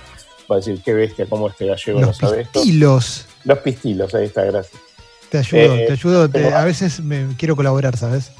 va 0.51 0.57
a 0.57 0.59
decir, 0.59 0.83
qué 0.85 0.95
bestia, 0.95 1.27
cómo 1.29 1.47
este 1.49 1.67
gallego 1.67 2.01
no 2.01 2.09
Los 2.09 2.17
sabe 2.17 2.41
esto. 2.41 2.61
pistilos. 2.61 3.27
Los 3.45 3.59
pistilos, 3.59 4.13
ahí 4.17 4.25
está, 4.25 4.43
gracias. 4.45 4.83
Te 5.31 5.39
ayudo, 5.39 5.75
Eh, 5.77 5.85
te 5.87 5.93
ayudo. 5.93 6.29
te- 6.29 6.53
a 6.53 6.65
veces 6.65 6.99
me 7.01 7.29
quiero 7.39 7.55
colaborar, 7.55 7.97
¿sabes? 7.97 8.33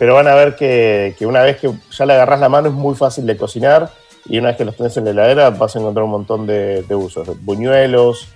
Pero 0.00 0.14
van 0.14 0.28
a 0.28 0.34
ver 0.34 0.56
que, 0.56 1.14
una 1.26 1.42
vez 1.42 1.58
que 1.58 1.70
ya 1.90 2.06
le 2.06 2.14
agarras 2.14 2.40
la 2.40 2.48
mano 2.48 2.68
es 2.68 2.74
muy 2.74 2.94
fácil 2.94 3.26
de 3.26 3.36
cocinar 3.36 3.90
y 4.24 4.38
una 4.38 4.48
vez 4.48 4.56
que 4.56 4.64
los 4.64 4.74
tenés 4.74 4.96
en 4.96 5.04
la 5.04 5.10
heladera 5.10 5.50
vas 5.50 5.76
a 5.76 5.78
encontrar 5.78 6.04
un 6.04 6.12
montón 6.12 6.46
de, 6.46 6.82
usos. 6.88 7.28
Buñuelos, 7.44 8.28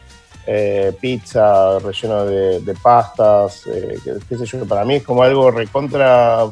eh, 0.46 0.94
pizza, 1.00 1.78
relleno 1.78 2.26
de, 2.26 2.76
pastas, 2.82 3.66
eh, 3.66 3.96
qué, 4.28 4.36
sé 4.36 4.44
yo, 4.44 4.66
para 4.66 4.84
mí 4.84 4.96
es 4.96 5.04
como 5.04 5.22
algo 5.22 5.50
recontra 5.50 6.44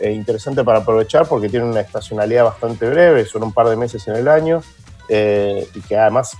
eh, 0.00 0.12
interesante 0.12 0.64
para 0.64 0.78
aprovechar 0.78 1.28
porque 1.28 1.50
tiene 1.50 1.66
una 1.66 1.80
estacionalidad 1.80 2.44
bastante 2.44 2.88
breve, 2.88 3.26
son 3.26 3.42
un 3.42 3.52
par 3.52 3.68
de 3.68 3.76
meses 3.76 4.08
en 4.08 4.16
el 4.16 4.26
año 4.26 4.62
y 5.10 5.80
que 5.86 5.96
además 5.98 6.34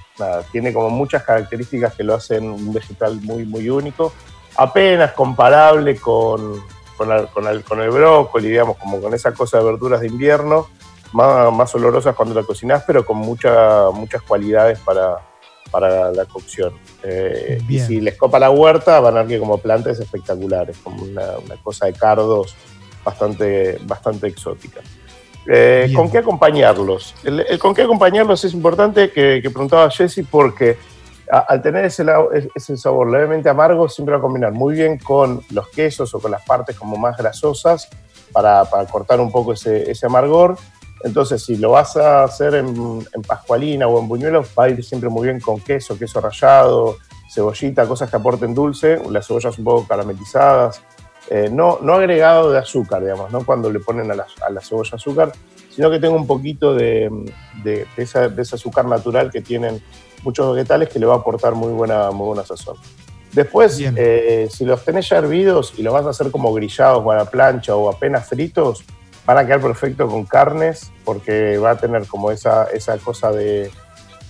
tiene 0.50 0.72
como 0.72 0.88
muchas 0.88 1.22
características 1.22 1.92
que 1.92 2.02
lo 2.02 2.14
hacen 2.14 2.48
un 2.48 2.72
vegetal 2.72 3.20
muy, 3.20 3.44
muy 3.44 3.68
único, 3.68 4.14
apenas 4.56 5.12
comparable 5.12 5.96
con, 5.96 6.62
con, 6.96 7.12
el, 7.12 7.28
con, 7.28 7.46
el, 7.46 7.62
con 7.62 7.80
el 7.80 7.90
brócoli, 7.90 8.48
digamos, 8.48 8.76
como 8.78 9.00
con 9.00 9.14
esa 9.14 9.32
cosa 9.32 9.58
de 9.58 9.64
verduras 9.64 10.00
de 10.00 10.08
invierno, 10.08 10.66
más, 11.12 11.52
más 11.52 11.74
olorosas 11.74 12.14
cuando 12.14 12.34
la 12.34 12.42
cocinás, 12.42 12.84
pero 12.86 13.04
con 13.04 13.18
mucha, 13.18 13.90
muchas 13.92 14.22
cualidades 14.22 14.78
para, 14.80 15.18
para 15.70 16.12
la 16.12 16.24
cocción. 16.24 16.72
Eh, 17.02 17.60
y 17.68 17.78
si 17.78 18.00
les 18.00 18.16
copa 18.16 18.38
la 18.38 18.50
huerta, 18.50 19.00
van 19.00 19.16
a 19.16 19.22
ver 19.22 19.28
que 19.28 19.38
como 19.38 19.58
planta 19.58 19.90
es 19.90 20.00
espectacular, 20.00 20.70
es 20.70 20.78
como 20.78 21.02
una, 21.02 21.38
una 21.44 21.56
cosa 21.62 21.86
de 21.86 21.92
cardos 21.92 22.54
bastante, 23.04 23.78
bastante 23.82 24.26
exótica. 24.26 24.80
Eh. 25.48 25.92
¿Con 25.94 26.10
qué 26.10 26.18
acompañarlos? 26.18 27.14
El, 27.22 27.40
el 27.40 27.58
con 27.58 27.72
qué 27.72 27.82
acompañarlos 27.82 28.44
es 28.44 28.52
importante 28.52 29.10
que, 29.10 29.40
que 29.40 29.50
preguntaba 29.50 29.88
Jesse 29.90 30.24
porque 30.28 30.76
al 31.30 31.62
tener 31.62 31.84
ese, 31.84 32.04
ese 32.54 32.76
sabor 32.76 33.10
levemente 33.10 33.48
amargo 33.48 33.88
siempre 33.88 34.12
va 34.12 34.18
a 34.18 34.22
combinar 34.22 34.52
muy 34.52 34.74
bien 34.74 34.98
con 34.98 35.42
los 35.50 35.68
quesos 35.68 36.14
o 36.14 36.20
con 36.20 36.30
las 36.30 36.44
partes 36.44 36.76
como 36.76 36.96
más 36.96 37.16
grasosas 37.16 37.88
para, 38.32 38.64
cortar 38.90 39.20
un 39.20 39.32
poco 39.32 39.52
ese, 39.52 39.90
ese 39.90 40.06
amargor. 40.06 40.56
Entonces, 41.02 41.44
si 41.44 41.56
lo 41.56 41.70
vas 41.70 41.96
a 41.96 42.24
hacer 42.24 42.54
en, 42.54 43.06
en 43.12 43.22
pascualina 43.22 43.86
o 43.86 44.00
en 44.00 44.08
buñuelos, 44.08 44.48
va 44.58 44.64
a 44.64 44.68
ir 44.70 44.82
siempre 44.84 45.08
muy 45.08 45.28
bien 45.28 45.40
con 45.40 45.60
queso, 45.60 45.98
queso 45.98 46.20
rallado, 46.20 46.96
cebollita, 47.30 47.86
cosas 47.86 48.08
que 48.10 48.16
aporten 48.16 48.54
dulce, 48.54 49.00
las 49.10 49.26
cebollas 49.26 49.58
un 49.58 49.64
poco 49.64 49.86
caramelizadas, 49.86 50.80
eh, 51.28 51.48
no, 51.50 51.78
agregado 51.92 52.52
de 52.52 52.58
azúcar, 52.58 53.02
digamos, 53.02 53.32
no 53.32 53.44
cuando 53.44 53.70
le 53.70 53.80
ponen 53.80 54.10
a 54.10 54.14
la, 54.14 54.60
cebolla 54.60 54.94
azúcar, 54.94 55.32
sino 55.70 55.90
que 55.90 55.98
tenga 55.98 56.14
un 56.14 56.26
poquito 56.26 56.74
de 56.74 57.10
ese 57.96 58.54
azúcar 58.54 58.86
natural 58.86 59.30
que 59.30 59.40
tienen 59.40 59.82
muchos 60.26 60.54
vegetales 60.54 60.88
que 60.88 60.98
le 60.98 61.06
va 61.06 61.14
a 61.14 61.18
aportar 61.18 61.54
muy 61.54 61.72
buena, 61.72 62.10
muy 62.10 62.26
buena 62.26 62.44
sazón. 62.44 62.76
Después, 63.32 63.78
eh, 63.80 64.48
si 64.50 64.64
los 64.64 64.84
tenés 64.84 65.08
ya 65.08 65.18
hervidos 65.18 65.74
y 65.76 65.82
los 65.82 65.94
vas 65.94 66.04
a 66.04 66.10
hacer 66.10 66.30
como 66.30 66.52
grillados 66.52 67.02
o 67.04 67.10
a 67.12 67.16
la 67.16 67.26
plancha 67.26 67.76
o 67.76 67.88
apenas 67.88 68.28
fritos, 68.28 68.82
van 69.24 69.38
a 69.38 69.46
quedar 69.46 69.60
perfecto 69.60 70.08
con 70.08 70.24
carnes 70.24 70.90
porque 71.04 71.58
va 71.58 71.70
a 71.70 71.76
tener 71.76 72.06
como 72.06 72.30
esa, 72.30 72.64
esa 72.64 72.96
cosa 72.98 73.30
de, 73.30 73.70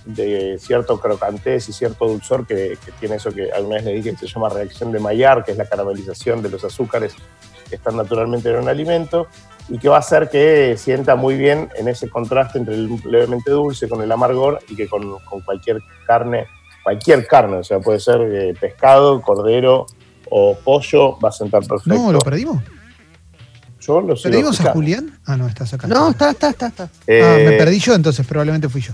de 0.05 0.57
cierto 0.59 0.99
crocantez 0.99 1.67
y 1.69 1.73
cierto 1.73 2.07
dulzor 2.07 2.45
que, 2.45 2.77
que 2.83 2.91
tiene 2.99 3.15
eso 3.15 3.31
que 3.31 3.51
alguna 3.51 3.77
vez 3.77 3.85
le 3.85 3.93
dije 3.93 4.11
que 4.11 4.27
se 4.27 4.27
llama 4.27 4.49
reacción 4.49 4.91
de 4.91 4.99
Maillard, 4.99 5.45
que 5.45 5.51
es 5.51 5.57
la 5.57 5.65
caramelización 5.65 6.43
de 6.43 6.49
los 6.49 6.63
azúcares 6.63 7.15
que 7.69 7.75
están 7.75 7.97
naturalmente 7.97 8.49
en 8.49 8.57
un 8.57 8.69
alimento 8.69 9.27
y 9.69 9.77
que 9.77 9.89
va 9.89 9.97
a 9.97 9.99
hacer 9.99 10.29
que 10.29 10.75
sienta 10.77 11.15
muy 11.15 11.35
bien 11.35 11.69
en 11.75 11.87
ese 11.87 12.09
contraste 12.09 12.57
entre 12.57 12.75
el 12.75 12.99
levemente 13.05 13.51
dulce 13.51 13.89
con 13.89 14.01
el 14.01 14.11
amargor 14.11 14.59
y 14.69 14.75
que 14.75 14.87
con, 14.87 15.19
con 15.19 15.41
cualquier 15.41 15.81
carne, 16.05 16.47
cualquier 16.83 17.27
carne, 17.27 17.57
o 17.57 17.63
sea, 17.63 17.79
puede 17.79 17.99
ser 17.99 18.21
eh, 18.21 18.53
pescado, 18.59 19.21
cordero 19.21 19.85
o 20.29 20.57
pollo, 20.57 21.17
va 21.19 21.29
a 21.29 21.31
sentar 21.31 21.65
perfecto. 21.65 21.93
No, 21.93 22.11
lo 22.11 22.19
perdimos. 22.19 22.61
Yo 23.79 24.01
lo 24.01 24.15
sigo 24.15 24.31
¿Perdimos 24.31 24.61
a. 24.61 24.73
Julián? 24.73 25.17
Ah, 25.25 25.37
no, 25.37 25.47
estás 25.47 25.73
acá. 25.73 25.87
No, 25.87 26.09
está, 26.09 26.31
está, 26.31 26.49
está, 26.49 26.67
está. 26.67 26.83
Ah, 26.83 26.89
me 27.07 27.55
Eh, 27.55 27.57
perdí 27.57 27.79
yo, 27.79 27.93
entonces 27.93 28.25
probablemente 28.25 28.67
fui 28.67 28.81
yo. 28.81 28.93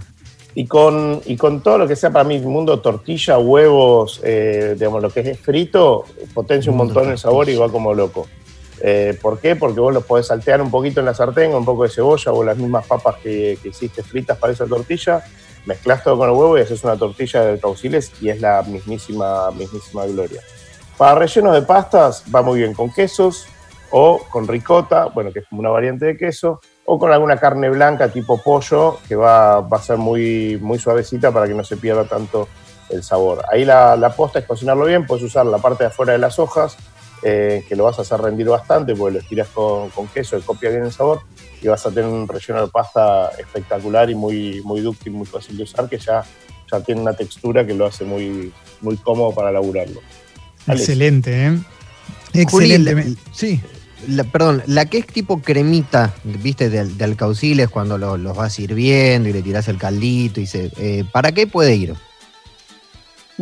Y 0.55 0.67
con, 0.67 1.19
y 1.25 1.35
con 1.35 1.61
todo 1.61 1.79
lo 1.79 1.87
que 1.87 1.95
sea 1.95 2.11
para 2.11 2.25
mí, 2.25 2.39
mundo 2.39 2.79
tortilla, 2.79 3.39
huevos, 3.39 4.21
eh, 4.23 4.75
digamos, 4.77 5.01
lo 5.01 5.09
que 5.09 5.21
es 5.21 5.39
frito, 5.39 6.05
potencia 6.33 6.71
un 6.71 6.77
montón 6.77 7.09
el 7.09 7.17
sabor 7.17 7.49
y 7.49 7.55
va 7.55 7.69
como 7.69 7.93
loco. 7.95 8.27
Eh, 8.85 9.17
¿Por 9.21 9.39
qué? 9.39 9.55
Porque 9.55 9.79
vos 9.79 9.93
los 9.93 10.03
podés 10.03 10.27
saltear 10.27 10.61
un 10.61 10.69
poquito 10.69 10.99
en 10.99 11.05
la 11.05 11.13
sartén 11.13 11.51
con 11.51 11.59
un 11.59 11.65
poco 11.65 11.83
de 11.83 11.89
cebolla 11.89 12.33
o 12.33 12.43
las 12.43 12.57
mismas 12.57 12.85
papas 12.85 13.15
que, 13.23 13.57
que 13.63 13.69
hiciste 13.69 14.03
fritas 14.03 14.37
para 14.37 14.51
esa 14.51 14.65
tortilla, 14.65 15.23
mezclas 15.65 16.03
todo 16.03 16.17
con 16.17 16.29
el 16.29 16.35
huevo 16.35 16.57
y 16.57 16.61
haces 16.61 16.83
una 16.83 16.97
tortilla 16.97 17.45
de 17.45 17.59
cauciles 17.59 18.11
y 18.19 18.27
es 18.27 18.41
la 18.41 18.61
mismísima, 18.63 19.49
mismísima 19.51 20.05
gloria. 20.05 20.41
Para 20.97 21.15
rellenos 21.15 21.53
de 21.53 21.61
pastas 21.61 22.25
va 22.33 22.41
muy 22.41 22.59
bien 22.59 22.73
con 22.73 22.91
quesos 22.91 23.47
o 23.89 24.19
con 24.29 24.49
ricota, 24.49 25.05
bueno, 25.05 25.31
que 25.31 25.39
es 25.39 25.45
como 25.47 25.61
una 25.61 25.69
variante 25.69 26.05
de 26.05 26.17
queso, 26.17 26.59
o 26.83 26.99
con 26.99 27.13
alguna 27.13 27.37
carne 27.37 27.69
blanca 27.69 28.09
tipo 28.09 28.41
pollo, 28.41 28.99
que 29.07 29.15
va, 29.15 29.59
a 29.59 29.79
ser 29.79 29.97
muy, 29.97 30.59
muy 30.61 30.77
suavecita 30.77 31.31
para 31.31 31.47
que 31.47 31.53
no 31.53 31.63
se 31.63 31.77
pierda 31.77 32.03
tanto 32.03 32.49
el 32.89 33.01
sabor. 33.01 33.45
Ahí 33.49 33.63
la, 33.63 33.95
la 33.95 34.13
posta 34.13 34.39
es 34.39 34.45
cocinarlo 34.45 34.85
bien, 34.85 35.05
puedes 35.05 35.23
usar 35.23 35.45
la 35.45 35.59
parte 35.59 35.83
de 35.83 35.87
afuera 35.87 36.11
de 36.11 36.17
las 36.17 36.37
hojas, 36.37 36.75
eh, 37.23 37.63
que 37.67 37.75
lo 37.75 37.85
vas 37.85 37.97
a 37.99 38.01
hacer 38.03 38.19
rendir 38.21 38.47
bastante, 38.47 38.95
porque 38.95 39.13
lo 39.13 39.19
estiras 39.19 39.47
con, 39.49 39.89
con 39.91 40.07
queso, 40.07 40.37
que 40.39 40.45
copia 40.45 40.69
bien 40.69 40.83
el 40.83 40.91
sabor, 40.91 41.21
y 41.61 41.67
vas 41.67 41.85
a 41.85 41.89
tener 41.89 42.09
un 42.09 42.27
relleno 42.27 42.61
de 42.61 42.67
pasta 42.67 43.29
espectacular 43.39 44.09
y 44.09 44.15
muy, 44.15 44.61
muy 44.63 44.81
dúctil, 44.81 45.13
muy 45.13 45.25
fácil 45.25 45.55
de 45.57 45.63
usar, 45.63 45.87
que 45.87 45.97
ya, 45.97 46.23
ya 46.71 46.79
tiene 46.81 47.01
una 47.01 47.13
textura 47.13 47.65
que 47.65 47.73
lo 47.73 47.85
hace 47.85 48.03
muy, 48.03 48.51
muy 48.81 48.97
cómodo 48.97 49.33
para 49.33 49.51
laburarlo. 49.51 50.01
Excelente, 50.67 51.47
¿eh? 51.47 51.57
Excelente. 52.33 53.15
sí. 53.31 53.59
La- 54.07 54.25
perdón, 54.25 54.61
la 54.65 54.85
que 54.85 54.97
es 54.97 55.07
tipo 55.07 55.41
cremita, 55.41 56.13
viste, 56.25 56.69
de, 56.69 56.83
de 56.85 57.03
alcauciles 57.05 57.69
cuando 57.69 57.97
lo- 57.97 58.17
los 58.17 58.35
vas 58.35 58.51
sirviendo 58.53 59.29
y 59.29 59.33
le 59.33 59.41
tirás 59.41 59.69
el 59.69 59.77
caldito 59.77 60.41
y 60.41 60.45
se. 60.45 60.71
eh, 60.77 61.05
¿Para 61.09 61.31
qué 61.31 61.47
puede 61.47 61.73
ir? 61.75 61.93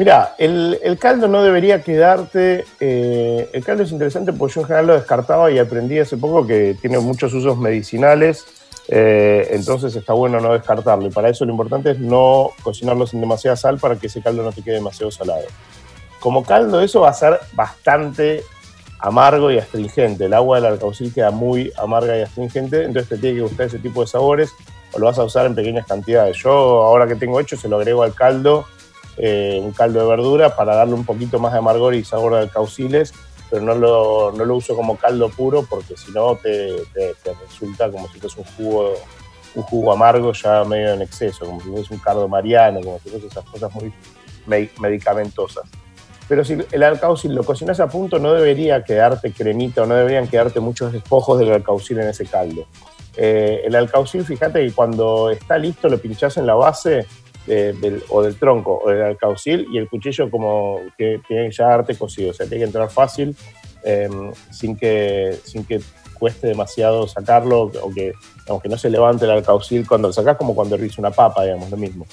Mira, 0.01 0.33
el, 0.39 0.97
caldo 0.99 1.27
no 1.27 1.43
debería 1.43 1.83
quedarte. 1.83 2.65
eh, 2.79 3.47
el 3.53 3.63
caldo 3.63 3.83
es 3.83 3.91
interesante 3.91 4.33
porque 4.33 4.55
yo 4.55 4.61
en 4.61 4.65
general 4.65 4.87
lo 4.87 4.93
descartaba 4.95 5.51
y 5.51 5.59
aprendí 5.59 5.99
hace 5.99 6.17
poco 6.17 6.47
que 6.47 6.75
tiene 6.81 6.97
muchos 6.97 7.31
usos 7.35 7.55
medicinales. 7.55 8.43
eh, 8.87 9.49
entonces 9.51 9.95
está 9.95 10.13
bueno 10.13 10.39
no 10.39 10.53
descartarlo. 10.53 11.05
Y 11.05 11.11
para 11.11 11.29
eso 11.29 11.45
lo 11.45 11.51
importante 11.51 11.91
es 11.91 11.99
no 11.99 12.49
cocinarlo 12.63 13.05
sin 13.05 13.21
demasiada 13.21 13.55
sal 13.55 13.77
para 13.77 13.95
que 13.95 14.07
ese 14.07 14.23
caldo 14.23 14.41
no 14.41 14.51
te 14.51 14.63
quede 14.63 14.73
demasiado 14.73 15.11
salado. 15.11 15.45
Como 16.19 16.43
caldo, 16.43 16.81
eso 16.81 17.01
va 17.01 17.09
a 17.09 17.13
ser 17.13 17.39
bastante 17.53 18.41
amargo 18.97 19.51
y 19.51 19.59
astringente. 19.59 20.25
El 20.25 20.33
agua 20.33 20.59
del 20.59 20.65
alcaucil 20.65 21.13
queda 21.13 21.29
muy 21.29 21.71
amarga 21.77 22.17
y 22.17 22.23
astringente, 22.23 22.85
entonces 22.85 23.07
te 23.07 23.17
tiene 23.19 23.35
que 23.35 23.43
gustar 23.43 23.67
ese 23.67 23.77
tipo 23.77 24.01
de 24.01 24.07
sabores 24.07 24.49
o 24.93 24.97
lo 24.97 25.05
vas 25.05 25.19
a 25.19 25.23
usar 25.23 25.45
en 25.45 25.53
pequeñas 25.53 25.85
cantidades. 25.85 26.37
Yo, 26.37 26.49
ahora 26.49 27.05
que 27.05 27.13
tengo 27.13 27.39
hecho, 27.39 27.55
se 27.55 27.69
lo 27.69 27.75
agrego 27.75 28.01
al 28.01 28.15
caldo 28.15 28.65
eh, 29.17 29.59
un 29.61 29.71
caldo 29.71 29.99
de 30.01 30.07
verdura 30.07 30.55
para 30.55 30.75
darle 30.75 30.93
un 30.93 31.05
poquito 31.05 31.39
más 31.39 31.51
de 31.53 31.59
amargor 31.59 31.93
y 31.95 32.03
sabor 32.03 32.35
al 32.35 32.49
cauciles, 32.49 33.13
pero 33.49 33.61
no 33.61 33.75
lo, 33.75 34.31
no 34.31 34.45
lo 34.45 34.55
uso 34.55 34.75
como 34.75 34.95
caldo 34.97 35.29
puro 35.29 35.65
porque 35.69 35.97
si 35.97 36.11
no 36.11 36.35
te, 36.37 36.73
te- 36.93 37.13
te 37.23 37.33
resulta 37.45 37.91
como 37.91 38.07
si 38.09 38.19
fuese 38.19 38.39
un 38.39 38.45
jugo, 38.55 38.93
un 39.55 39.63
jugo 39.63 39.91
amargo 39.91 40.31
ya 40.33 40.63
medio 40.63 40.93
en 40.93 41.01
exceso, 41.01 41.45
como 41.45 41.59
si 41.61 41.69
fuese 41.69 41.93
un 41.93 41.99
caldo 41.99 42.27
mariano, 42.27 42.79
como 42.81 42.99
si 42.99 43.09
fuese 43.09 43.27
esas 43.27 43.43
cosas 43.45 43.73
muy 43.73 43.91
me- 44.45 44.69
medicamentosas. 44.79 45.65
Pero 46.29 46.45
si 46.45 46.57
el 46.71 46.83
alcaucil 46.83 47.35
lo 47.35 47.43
cocinas 47.43 47.81
a 47.81 47.89
punto, 47.89 48.17
no 48.17 48.31
debería 48.31 48.85
quedarte 48.85 49.33
cremita 49.33 49.81
o 49.81 49.85
no 49.85 49.95
deberían 49.95 50.29
quedarte 50.29 50.61
muchos 50.61 50.93
despojos 50.93 51.37
del 51.39 51.51
alcaucil 51.51 51.99
en 51.99 52.07
ese 52.07 52.25
caldo. 52.25 52.65
Eh, 53.17 53.63
el 53.65 53.75
alcaucil, 53.75 54.23
fíjate 54.23 54.65
que 54.65 54.71
cuando 54.71 55.29
está 55.29 55.57
listo 55.57 55.89
lo 55.89 55.97
pinchás 55.97 56.37
en 56.37 56.47
la 56.47 56.53
base 56.53 57.05
de- 57.45 57.73
del, 57.73 58.03
o 58.09 58.21
del 58.21 58.35
tronco 58.37 58.81
o 58.83 58.89
del 58.89 59.01
alcaucil 59.01 59.67
y 59.71 59.77
el 59.77 59.89
cuchillo 59.89 60.29
como 60.29 60.79
que 60.97 61.19
tiene 61.27 61.51
ya 61.51 61.67
darte 61.67 61.97
cocido, 61.97 62.31
o 62.31 62.33
sea, 62.33 62.45
tiene 62.45 62.61
que 62.61 62.67
entrar 62.67 62.89
fácil 62.89 63.35
eh, 63.83 64.09
sin, 64.51 64.75
que, 64.75 65.37
sin 65.43 65.65
que 65.65 65.81
cueste 66.19 66.47
demasiado 66.47 67.07
sacarlo 67.07 67.63
o 67.63 67.91
que, 67.93 68.13
aunque 68.47 68.69
no 68.69 68.77
se 68.77 68.91
levante 68.91 69.25
el 69.25 69.31
alcaucil 69.31 69.87
cuando 69.87 70.09
lo 70.09 70.13
sacás 70.13 70.37
como 70.37 70.53
cuando 70.53 70.75
hervís 70.75 70.99
una 70.99 71.09
papa, 71.09 71.43
digamos, 71.43 71.71
lo 71.71 71.77
mismo. 71.77 72.05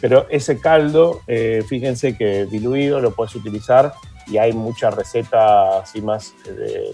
Pero 0.00 0.26
ese 0.28 0.60
caldo, 0.60 1.20
eh, 1.28 1.62
fíjense 1.68 2.16
que 2.16 2.46
diluido 2.46 3.00
lo 3.00 3.12
puedes 3.12 3.34
utilizar 3.36 3.92
y 4.26 4.38
hay 4.38 4.52
mucha 4.52 4.90
receta 4.90 5.78
así 5.78 6.02
más 6.02 6.34
de, 6.44 6.90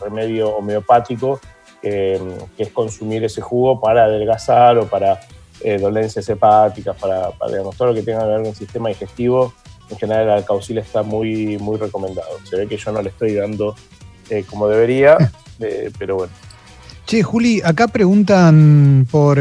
remedio 0.00 0.48
homeopático 0.56 1.40
que 1.80 2.18
es 2.58 2.68
consumir 2.70 3.24
ese 3.24 3.40
jugo 3.40 3.80
para 3.80 4.04
adelgazar 4.04 4.78
o 4.78 4.86
para 4.86 5.20
eh, 5.62 5.78
dolencias 5.78 6.28
hepáticas, 6.28 6.96
para, 6.96 7.30
para 7.32 7.52
digamos, 7.52 7.76
todo 7.76 7.88
lo 7.88 7.94
que 7.94 8.02
tenga 8.02 8.20
que 8.20 8.26
ver 8.26 8.36
con 8.38 8.46
el 8.46 8.54
sistema 8.56 8.88
digestivo. 8.88 9.52
En 9.90 9.96
general 9.98 10.24
el 10.24 10.30
alcaucil 10.30 10.78
está 10.78 11.02
muy, 11.02 11.58
muy 11.58 11.76
recomendado. 11.76 12.28
Se 12.48 12.56
ve 12.56 12.66
que 12.68 12.76
yo 12.76 12.92
no 12.92 13.02
le 13.02 13.08
estoy 13.10 13.34
dando 13.34 13.74
eh, 14.30 14.44
como 14.48 14.68
debería, 14.68 15.16
eh, 15.60 15.90
pero 15.98 16.16
bueno. 16.16 16.32
Che, 17.06 17.22
Juli, 17.24 17.60
acá 17.64 17.88
preguntan 17.88 19.06
por 19.10 19.38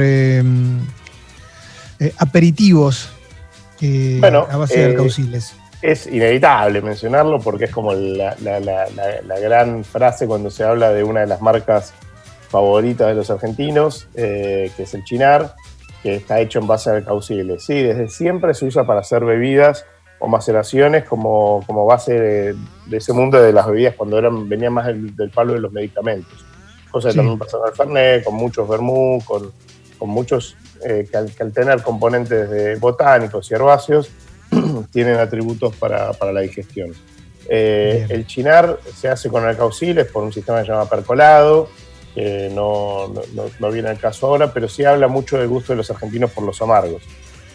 aperitivos 2.17 3.09
Bueno, 3.81 4.47
a 4.49 4.57
base 4.57 4.79
de 4.79 4.85
alcauciles. 4.87 5.53
es 5.81 6.07
inevitable 6.07 6.81
mencionarlo 6.81 7.39
porque 7.39 7.65
es 7.65 7.71
como 7.71 7.93
la, 7.93 8.35
la- 8.41 8.59
la- 8.59 8.89
la- 8.89 9.21
la 9.21 9.39
gran 9.39 9.83
frase 9.83 10.27
cuando 10.27 10.49
se 10.49 10.63
habla 10.63 10.89
de 10.91 11.03
una 11.03 11.21
de 11.21 11.27
las 11.27 11.41
marcas 11.41 11.93
favoritas 12.49 13.07
de 13.07 13.13
los 13.15 13.29
argentinos, 13.29 14.07
eh, 14.15 14.71
que 14.75 14.83
es 14.83 14.93
el 14.95 15.03
chinar, 15.03 15.53
que 16.03 16.15
está 16.15 16.39
hecho 16.39 16.59
en 16.59 16.67
base 16.67 16.89
a 16.89 16.93
alcauciles. 16.93 17.63
Sí, 17.63 17.81
desde 17.81 18.07
siempre 18.07 18.53
se 18.53 18.65
usa 18.65 18.85
para 18.85 19.01
hacer 19.01 19.23
bebidas 19.25 19.85
o 20.19 20.27
maceraciones 20.27 21.05
como, 21.05 21.63
como 21.65 21.85
base 21.85 22.13
de, 22.19 22.55
de 22.87 22.97
ese 22.97 23.13
mundo 23.13 23.41
de 23.41 23.53
las 23.53 23.67
bebidas 23.67 23.95
cuando 23.95 24.17
eran, 24.17 24.47
venían 24.49 24.73
más 24.73 24.87
del, 24.87 25.15
del 25.15 25.29
palo 25.29 25.53
de 25.53 25.59
los 25.59 25.71
medicamentos. 25.71 26.45
Cosa 26.91 27.09
que 27.09 27.11
Sí. 27.13 27.17
también 27.17 27.37
pasa 27.39 27.57
con 27.57 27.67
el 27.69 27.75
Fernet, 27.75 28.23
con 28.23 28.35
muchos 28.35 28.67
vermú, 28.67 29.21
con, 29.25 29.51
con 29.97 30.09
muchos 30.09 30.55
eh, 30.83 31.07
que, 31.09 31.17
al, 31.17 31.33
que 31.33 31.43
al 31.43 31.51
tener 31.53 31.81
componentes 31.83 32.49
de 32.49 32.75
botánicos 32.77 33.49
y 33.51 33.53
herbáceos 33.53 34.09
tienen 34.91 35.15
atributos 35.19 35.75
para, 35.75 36.11
para 36.13 36.31
la 36.33 36.41
digestión. 36.41 36.91
Eh, 37.47 38.05
el 38.09 38.25
chinar 38.27 38.79
se 38.95 39.07
hace 39.09 39.29
con 39.29 39.43
alcauciles 39.45 40.05
por 40.07 40.23
un 40.23 40.31
sistema 40.33 40.59
que 40.59 40.65
se 40.67 40.71
llama 40.71 40.89
percolado, 40.89 41.69
no, 42.53 43.13
no- 43.59 43.71
viene 43.71 43.89
al 43.89 43.97
caso 43.99 44.27
ahora, 44.27 44.51
pero 44.53 44.67
sí 44.67 44.83
habla 44.83 45.07
mucho 45.07 45.37
del 45.37 45.47
gusto 45.47 45.73
de 45.73 45.77
los 45.77 45.89
argentinos 45.89 46.31
por 46.31 46.43
los 46.43 46.61
amargos. 46.61 47.01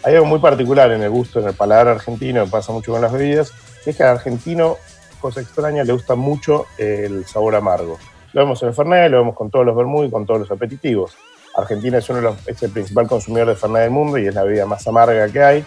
Hay 0.03 0.13
algo 0.15 0.25
muy 0.25 0.39
particular 0.39 0.91
en 0.91 1.03
el 1.03 1.09
gusto, 1.09 1.39
en 1.39 1.47
el 1.47 1.53
paladar 1.53 1.87
argentino, 1.87 2.45
que 2.45 2.51
pasa 2.51 2.71
mucho 2.71 2.91
con 2.91 3.01
las 3.01 3.11
bebidas, 3.11 3.51
es 3.85 3.95
que 3.95 4.03
al 4.03 4.09
argentino, 4.17 4.77
cosa 5.21 5.41
extraña, 5.41 5.83
le 5.83 5.93
gusta 5.93 6.15
mucho 6.15 6.65
el 6.77 7.25
sabor 7.25 7.55
amargo. 7.55 7.97
Lo 8.33 8.41
vemos 8.41 8.61
en 8.63 8.69
el 8.69 8.73
Fernet, 8.75 9.11
lo 9.11 9.19
vemos 9.19 9.35
con 9.35 9.49
todos 9.49 9.65
los 9.65 9.75
vermú 9.75 10.03
y 10.03 10.09
con 10.11 10.25
todos 10.25 10.41
los 10.41 10.51
aperitivos. 10.51 11.13
Argentina 11.55 11.97
es, 11.99 12.09
uno 12.09 12.17
de 12.19 12.23
los- 12.25 12.47
es 12.47 12.61
el 12.63 12.71
principal 12.71 13.07
consumidor 13.07 13.47
de 13.49 13.55
Fernet 13.55 13.83
del 13.83 13.91
mundo 13.91 14.17
y 14.17 14.27
es 14.27 14.35
la 14.35 14.43
bebida 14.43 14.65
más 14.65 14.85
amarga 14.87 15.27
que 15.29 15.41
hay. 15.41 15.65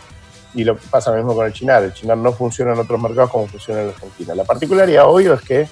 Y 0.54 0.64
lo 0.64 0.76
pasa 0.76 1.10
lo 1.10 1.16
mismo 1.18 1.34
con 1.34 1.46
el 1.46 1.52
chinar. 1.52 1.82
El 1.82 1.92
chinar 1.92 2.16
no 2.18 2.32
funciona 2.32 2.72
en 2.72 2.78
otros 2.78 3.00
mercados 3.00 3.30
como 3.30 3.46
funciona 3.46 3.82
en 3.82 3.88
Argentina. 3.88 4.34
La 4.34 4.44
particularidad, 4.44 5.06
obvio, 5.06 5.34
es 5.34 5.42
que 5.42 5.68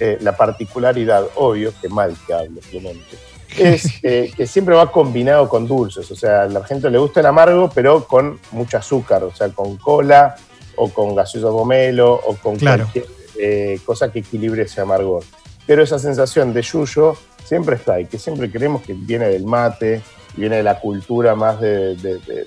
eh, 0.00 0.18
la 0.20 0.36
particularidad, 0.36 1.26
obvio, 1.36 1.72
que 1.80 1.88
mal 1.88 2.14
que 2.26 2.34
hablo, 2.34 2.60
Clemente, 2.70 3.16
es 3.58 3.86
eh, 4.02 4.30
que 4.36 4.46
siempre 4.46 4.74
va 4.74 4.90
combinado 4.92 5.48
con 5.48 5.66
dulces. 5.66 6.10
O 6.10 6.16
sea, 6.16 6.42
a 6.42 6.46
la 6.46 6.64
gente 6.64 6.90
le 6.90 6.98
gusta 6.98 7.20
el 7.20 7.26
amargo, 7.26 7.70
pero 7.74 8.04
con 8.06 8.38
mucho 8.52 8.76
azúcar, 8.78 9.24
o 9.24 9.34
sea, 9.34 9.48
con 9.50 9.76
cola 9.76 10.36
o 10.76 10.90
con 10.90 11.14
gaseosa 11.14 11.48
pomelo 11.48 12.12
o 12.14 12.36
con 12.36 12.56
Claro. 12.56 12.84
cualquier 12.92 13.06
eh, 13.38 13.78
cosa 13.84 14.10
que 14.12 14.18
equilibre 14.20 14.62
ese 14.62 14.80
amargor. 14.80 15.22
Pero 15.66 15.82
esa 15.82 15.98
sensación 15.98 16.52
de 16.54 16.62
yuyo 16.62 17.16
siempre 17.44 17.76
está 17.76 17.98
y 18.00 18.06
que 18.06 18.18
siempre 18.18 18.50
creemos 18.50 18.82
que 18.82 18.92
viene 18.94 19.28
del 19.28 19.44
mate, 19.44 20.02
viene 20.36 20.56
de 20.56 20.62
la 20.62 20.78
cultura 20.80 21.34
más 21.34 21.60
de- 21.60 21.96
de- 21.96 22.18
de- 22.18 22.46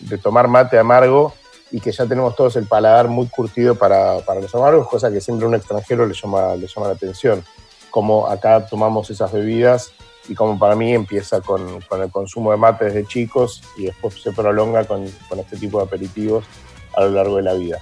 de 0.00 0.18
tomar 0.18 0.48
mate 0.48 0.78
amargo 0.78 1.34
y 1.70 1.80
que 1.80 1.92
ya 1.92 2.06
tenemos 2.06 2.34
todos 2.34 2.56
el 2.56 2.66
paladar 2.66 3.08
muy 3.08 3.26
curtido 3.28 3.74
para, 3.74 4.18
para 4.20 4.40
los 4.40 4.54
amargos, 4.54 4.88
cosa 4.88 5.10
que 5.10 5.20
siempre 5.20 5.44
a 5.44 5.48
un 5.48 5.54
extranjero 5.54 6.06
le 6.06 6.14
llama, 6.14 6.56
le 6.56 6.66
llama 6.66 6.88
la 6.88 6.94
atención. 6.94 7.44
Como 7.90 8.26
acá 8.26 8.66
tomamos 8.66 9.10
esas 9.10 9.32
bebidas 9.32 9.92
y 10.28 10.34
como 10.34 10.58
para 10.58 10.76
mí 10.76 10.92
empieza 10.92 11.40
con, 11.40 11.80
con 11.82 12.02
el 12.02 12.10
consumo 12.10 12.50
de 12.50 12.56
mate 12.56 12.86
desde 12.86 13.06
chicos 13.06 13.62
y 13.76 13.86
después 13.86 14.20
se 14.20 14.32
prolonga 14.32 14.84
con, 14.84 15.06
con 15.28 15.38
este 15.38 15.56
tipo 15.56 15.78
de 15.78 15.84
aperitivos 15.84 16.44
a 16.94 17.02
lo 17.02 17.10
largo 17.10 17.36
de 17.36 17.42
la 17.42 17.54
vida. 17.54 17.78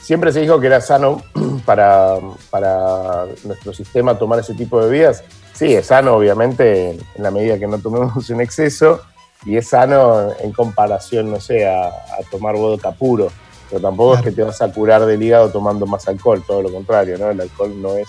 Siempre 0.00 0.32
se 0.32 0.40
dijo 0.40 0.58
que 0.58 0.66
era 0.66 0.80
sano 0.80 1.22
para, 1.64 2.18
para 2.50 3.26
nuestro 3.44 3.72
sistema 3.72 4.18
tomar 4.18 4.40
ese 4.40 4.54
tipo 4.54 4.80
de 4.80 4.90
bebidas. 4.90 5.22
Sí, 5.52 5.74
es 5.74 5.86
sano 5.86 6.16
obviamente 6.16 6.90
en, 6.90 6.98
la 7.18 7.30
medida 7.30 7.58
que 7.58 7.68
no 7.68 7.78
tomemos 7.78 8.28
en 8.30 8.40
exceso 8.40 9.00
y 9.44 9.56
es 9.56 9.68
sano 9.68 10.30
en 10.40 10.52
comparación, 10.52 11.30
no 11.30 11.40
sé, 11.40 11.66
a, 11.66 11.86
a 11.88 12.18
tomar 12.30 12.54
vodka 12.56 12.92
puro. 12.92 13.28
Pero 13.68 13.80
tampoco 13.82 14.12
Claro. 14.12 14.28
es 14.28 14.30
que 14.34 14.36
te 14.36 14.46
vas 14.46 14.60
a 14.60 14.70
curar 14.72 15.06
del 15.06 15.22
hígado 15.22 15.48
tomando 15.50 15.86
más 15.86 16.06
alcohol, 16.06 16.42
todo 16.46 16.60
lo 16.62 16.70
contrario, 16.72 17.16
¿no? 17.18 17.30
El 17.30 17.40
alcohol 17.40 17.72
no 17.80 17.94
es 17.96 18.08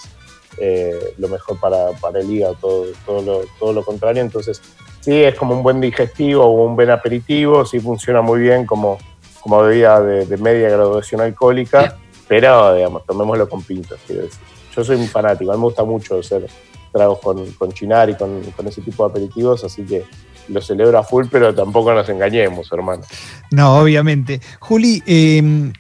eh, 0.58 1.14
lo 1.18 1.28
mejor 1.30 1.60
para, 1.60 1.92
para 2.02 2.20
el 2.20 2.30
hígado, 2.30 2.56
todo, 2.60 2.86
todo, 3.06 3.22
lo, 3.22 3.42
todo 3.60 3.72
lo 3.74 3.84
contrario. 3.84 4.22
Entonces, 4.22 4.62
sí, 5.00 5.24
es 5.24 5.36
como 5.36 5.56
un 5.56 5.64
buen 5.64 5.80
digestivo 5.80 6.44
o 6.44 6.66
un 6.66 6.76
buen 6.76 6.90
aperitivo, 6.92 7.66
sí 7.66 7.80
funciona 7.80 8.22
muy 8.22 8.42
bien 8.42 8.66
como, 8.66 8.98
como 9.42 9.62
bebida 9.62 10.02
de, 10.02 10.26
de 10.26 10.38
media 10.38 10.70
graduación 10.70 11.22
alcohólica, 11.22 11.98
pero, 12.28 12.74
digamos, 12.76 13.06
tomémoslo 13.06 13.48
con 13.50 13.64
pintas, 13.64 14.00
quiero 14.06 14.24
decir. 14.24 14.40
Yo 14.76 14.84
soy 14.84 14.98
un 14.98 15.08
fanático, 15.08 15.52
a 15.52 15.56
mí 15.56 15.60
me 15.62 15.66
gusta 15.68 15.84
mucho 15.84 16.20
hacer 16.20 16.46
tragos 16.92 17.20
con, 17.20 17.46
con 17.54 17.72
chinar 17.72 18.10
y 18.10 18.16
con, 18.16 18.42
con 18.52 18.68
ese 18.68 18.82
tipo 18.82 19.06
de 19.06 19.12
aperitivos, 19.12 19.64
así 19.64 19.84
que 19.86 20.04
lo 20.50 20.62
celebro 20.62 20.98
a 20.98 21.04
full, 21.04 21.26
pero 21.32 21.54
tampoco 21.54 21.94
nos 21.94 22.08
engañemos, 22.10 22.72
hermano. 22.72 23.04
No, 23.52 23.78
obviamente. 23.80 24.42
Juli, 24.60 25.02
eh, 25.06 25.72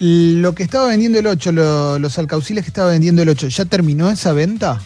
lo 0.00 0.54
que 0.54 0.62
estaba 0.64 0.88
vendiendo 0.88 1.18
el 1.18 1.26
8, 1.26 1.52
lo- 1.52 1.98
los 1.98 2.18
alcauciles 2.18 2.64
que 2.64 2.68
estaba 2.70 2.90
vendiendo 2.90 3.22
el 3.22 3.28
8, 3.28 3.48
¿ya 3.48 3.64
terminó 3.64 4.10
esa 4.10 4.32
venta? 4.32 4.80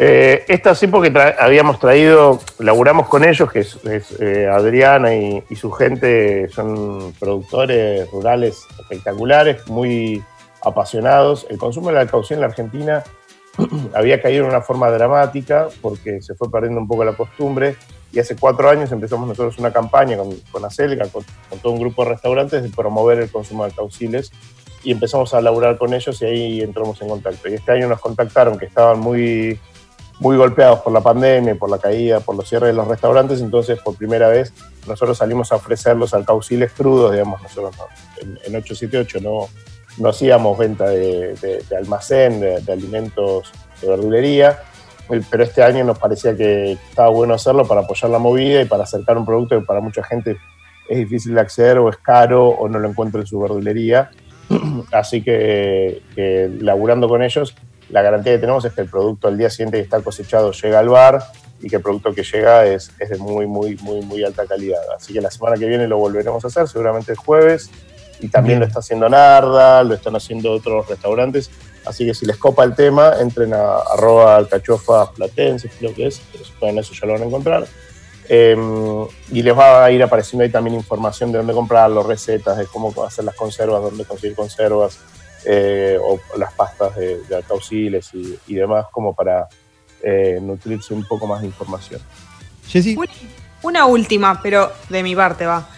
Eh, 0.00 0.44
esta 0.46 0.74
sí 0.76 0.86
porque 0.86 1.12
tra- 1.12 1.34
habíamos 1.40 1.80
traído, 1.80 2.40
laburamos 2.60 3.08
con 3.08 3.24
ellos, 3.24 3.50
que 3.50 3.60
es, 3.60 3.76
es, 3.84 4.12
eh, 4.20 4.46
Adriana 4.46 5.12
y, 5.14 5.42
y 5.50 5.56
su 5.56 5.72
gente 5.72 6.48
son 6.50 7.12
productores 7.18 8.08
rurales 8.12 8.58
espectaculares, 8.80 9.66
muy 9.66 10.22
apasionados. 10.62 11.46
El 11.50 11.58
consumo 11.58 11.88
del 11.88 11.98
alcaucil 11.98 12.36
en 12.36 12.40
la 12.42 12.46
Argentina 12.46 13.02
había 13.94 14.22
caído 14.22 14.44
en 14.44 14.50
una 14.50 14.60
forma 14.60 14.88
dramática 14.90 15.66
porque 15.82 16.22
se 16.22 16.36
fue 16.36 16.48
perdiendo 16.50 16.80
un 16.80 16.86
poco 16.86 17.04
la 17.04 17.14
costumbre 17.14 17.74
y 18.12 18.18
hace 18.20 18.36
cuatro 18.36 18.70
años 18.70 18.90
empezamos 18.90 19.28
nosotros 19.28 19.58
una 19.58 19.72
campaña 19.72 20.16
con, 20.16 20.34
con 20.50 20.64
Acelga, 20.64 21.06
con, 21.08 21.24
todo 21.60 21.72
un 21.72 21.80
grupo 21.80 22.04
de 22.04 22.10
restaurantes 22.10 22.62
de 22.62 22.70
promover 22.70 23.18
el 23.18 23.30
consumo 23.30 23.64
de 23.64 23.70
alcauciles 23.70 24.30
y 24.82 24.92
empezamos 24.92 25.34
a 25.34 25.40
laburar 25.40 25.76
con 25.76 25.92
ellos 25.92 26.20
y 26.22 26.24
ahí 26.24 26.60
entramos 26.62 27.00
en 27.02 27.08
contacto. 27.08 27.48
Y 27.48 27.54
este 27.54 27.72
año 27.72 27.88
nos 27.88 28.00
contactaron 28.00 28.58
que 28.58 28.64
estaban 28.66 28.98
muy, 29.00 29.60
muy 30.20 30.36
golpeados 30.36 30.80
por 30.80 30.92
la 30.92 31.00
pandemia, 31.00 31.56
por 31.56 31.68
la 31.70 31.78
caída, 31.78 32.20
por 32.20 32.34
los 32.36 32.48
cierres 32.48 32.68
de 32.68 32.74
los 32.74 32.88
restaurantes, 32.88 33.40
entonces 33.40 33.78
por 33.80 33.94
primera 33.96 34.28
vez 34.28 34.52
nosotros 34.86 35.18
salimos 35.18 35.52
a 35.52 35.56
ofrecerlos 35.56 36.14
alcauciles 36.14 36.72
crudos, 36.72 37.12
digamos, 37.12 37.42
nosotros 37.42 37.76
no, 37.76 37.84
en, 38.22 38.38
en 38.44 38.56
878 38.56 39.20
no, 39.20 39.48
no 39.98 40.08
hacíamos 40.08 40.56
venta 40.56 40.88
de, 40.88 41.34
de- 41.34 41.76
almacén, 41.76 42.40
de, 42.40 42.60
de 42.60 42.72
alimentos 42.72 43.52
de 43.82 43.88
verdulería, 43.88 44.60
pero 45.30 45.42
este 45.42 45.62
año 45.62 45.84
nos 45.84 45.98
parecía 45.98 46.36
que 46.36 46.72
estaba 46.72 47.08
bueno 47.08 47.34
hacerlo 47.34 47.66
para 47.66 47.82
apoyar 47.82 48.10
la 48.10 48.18
movida 48.18 48.60
y 48.62 48.66
para 48.66 48.84
acercar 48.84 49.16
un 49.16 49.24
producto 49.24 49.58
que 49.58 49.64
para 49.64 49.80
mucha 49.80 50.02
gente 50.02 50.36
es 50.88 50.98
difícil 50.98 51.34
de 51.34 51.40
acceder 51.40 51.78
o 51.78 51.88
es 51.88 51.96
caro 51.96 52.48
o 52.48 52.68
no 52.68 52.78
lo 52.78 52.88
encuentra 52.88 53.20
en 53.20 53.26
su 53.26 53.40
verdulería. 53.40 54.10
Así 54.92 55.22
que, 55.22 56.02
que 56.14 56.50
laburando 56.60 57.08
con 57.08 57.22
ellos, 57.22 57.54
la 57.90 58.02
garantía 58.02 58.32
que 58.32 58.38
tenemos 58.38 58.64
es 58.64 58.72
que 58.72 58.82
el 58.82 58.88
producto 58.88 59.28
al 59.28 59.38
día 59.38 59.50
siguiente 59.50 59.78
que 59.78 59.84
está 59.84 60.00
cosechado 60.00 60.52
llega 60.52 60.78
al 60.78 60.88
bar 60.88 61.22
y 61.60 61.68
que 61.68 61.76
el 61.76 61.82
producto 61.82 62.14
que 62.14 62.22
llega 62.22 62.66
es, 62.66 62.92
es 62.98 63.10
de 63.10 63.18
muy, 63.18 63.46
muy, 63.46 63.76
muy, 63.76 64.00
muy 64.02 64.24
alta 64.24 64.46
calidad. 64.46 64.80
Así 64.96 65.12
que 65.12 65.20
la 65.20 65.30
semana 65.30 65.56
que 65.56 65.66
viene 65.66 65.88
lo 65.88 65.98
volveremos 65.98 66.44
a 66.44 66.48
hacer, 66.48 66.68
seguramente 66.68 67.12
el 67.12 67.18
jueves. 67.18 67.70
Y 68.20 68.28
también 68.28 68.58
Bien. 68.58 68.60
lo 68.60 68.66
está 68.66 68.80
haciendo 68.80 69.08
Narda, 69.08 69.82
lo 69.84 69.94
están 69.94 70.16
haciendo 70.16 70.52
otros 70.52 70.88
restaurantes. 70.88 71.50
Así 71.88 72.04
que 72.06 72.14
si 72.14 72.26
les 72.26 72.36
copa 72.36 72.64
el 72.64 72.74
tema, 72.74 73.14
entren 73.20 73.54
a 73.54 73.78
arroba 73.78 74.36
alcachofas 74.36 75.08
platenses, 75.10 75.70
creo 75.78 75.94
que 75.94 76.06
es, 76.06 76.20
pero 76.30 76.44
si 76.44 76.52
pueden 76.52 76.78
eso 76.78 76.92
ya 76.92 77.06
lo 77.06 77.14
van 77.14 77.22
a 77.22 77.26
encontrar. 77.26 77.66
Eh, 78.28 78.54
y 79.32 79.42
les 79.42 79.56
va 79.56 79.84
a 79.84 79.90
ir 79.90 80.02
apareciendo 80.02 80.44
ahí 80.44 80.50
también 80.50 80.76
información 80.76 81.32
de 81.32 81.38
dónde 81.38 81.54
comprarlo, 81.54 82.02
recetas 82.02 82.58
de 82.58 82.66
cómo 82.66 82.92
hacer 83.04 83.24
las 83.24 83.34
conservas, 83.34 83.82
dónde 83.82 84.04
conseguir 84.04 84.36
conservas, 84.36 84.98
eh, 85.44 85.98
o 86.02 86.20
las 86.36 86.52
pastas 86.52 86.94
de, 86.96 87.22
de 87.22 87.36
alcauciles 87.36 88.12
y, 88.12 88.38
y 88.48 88.54
demás, 88.54 88.86
como 88.92 89.14
para 89.14 89.48
eh, 90.02 90.38
nutrirse 90.42 90.94
un 90.94 91.04
poco 91.04 91.26
más 91.26 91.40
de 91.40 91.46
información. 91.46 92.00
Jessy, 92.68 92.98
Una 93.62 93.86
última, 93.86 94.40
pero 94.42 94.72
de 94.88 95.02
mi 95.02 95.16
parte 95.16 95.46
va. 95.46 95.68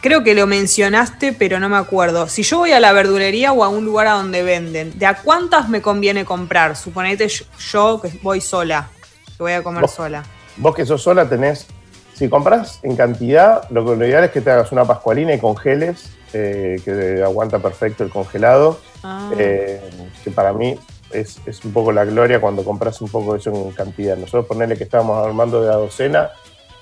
Creo 0.00 0.22
que 0.22 0.34
lo 0.34 0.46
mencionaste, 0.46 1.32
pero 1.32 1.58
no 1.58 1.68
me 1.68 1.76
acuerdo. 1.76 2.28
Si 2.28 2.42
yo 2.44 2.58
voy 2.58 2.70
a 2.72 2.78
la 2.78 2.92
verdulería 2.92 3.52
o 3.52 3.64
a 3.64 3.68
un 3.68 3.84
lugar 3.84 4.06
a 4.06 4.12
donde 4.12 4.42
venden, 4.44 4.96
¿de 4.96 5.06
a 5.06 5.14
cuántas 5.22 5.68
me 5.68 5.82
conviene 5.82 6.24
comprar? 6.24 6.76
Suponete 6.76 7.26
yo, 7.28 8.00
que 8.00 8.16
voy 8.22 8.40
sola, 8.40 8.88
que 9.36 9.42
voy 9.42 9.52
a 9.52 9.62
comer 9.62 9.82
Vos. 9.82 9.90
sola. 9.92 10.24
Vos 10.56 10.74
que 10.74 10.86
sos 10.86 11.02
sola 11.02 11.28
tenés, 11.28 11.66
si 12.14 12.28
compras 12.28 12.78
en 12.84 12.94
cantidad, 12.94 13.68
lo 13.70 13.94
ideal 13.96 14.22
es 14.24 14.30
que 14.30 14.40
te 14.40 14.50
hagas 14.52 14.70
una 14.70 14.84
pascualina 14.84 15.34
y 15.34 15.38
congeles, 15.40 16.10
eh, 16.32 16.80
que 16.84 17.22
aguanta 17.24 17.58
perfecto 17.58 18.04
el 18.04 18.10
congelado, 18.10 18.78
Ah. 19.02 19.30
eh, 19.38 19.80
que 20.22 20.30
para 20.30 20.52
mí 20.52 20.78
es, 21.10 21.38
es 21.46 21.64
un 21.64 21.72
poco 21.72 21.90
la 21.92 22.04
gloria 22.04 22.40
cuando 22.40 22.62
compras 22.64 23.00
un 23.00 23.08
poco 23.08 23.34
eso 23.36 23.50
en 23.50 23.70
cantidad. 23.72 24.16
Nosotros 24.16 24.46
ponerle 24.46 24.76
que 24.76 24.84
estábamos 24.84 25.24
armando 25.26 25.60
de 25.62 25.68
la 25.68 25.76
docena, 25.76 26.30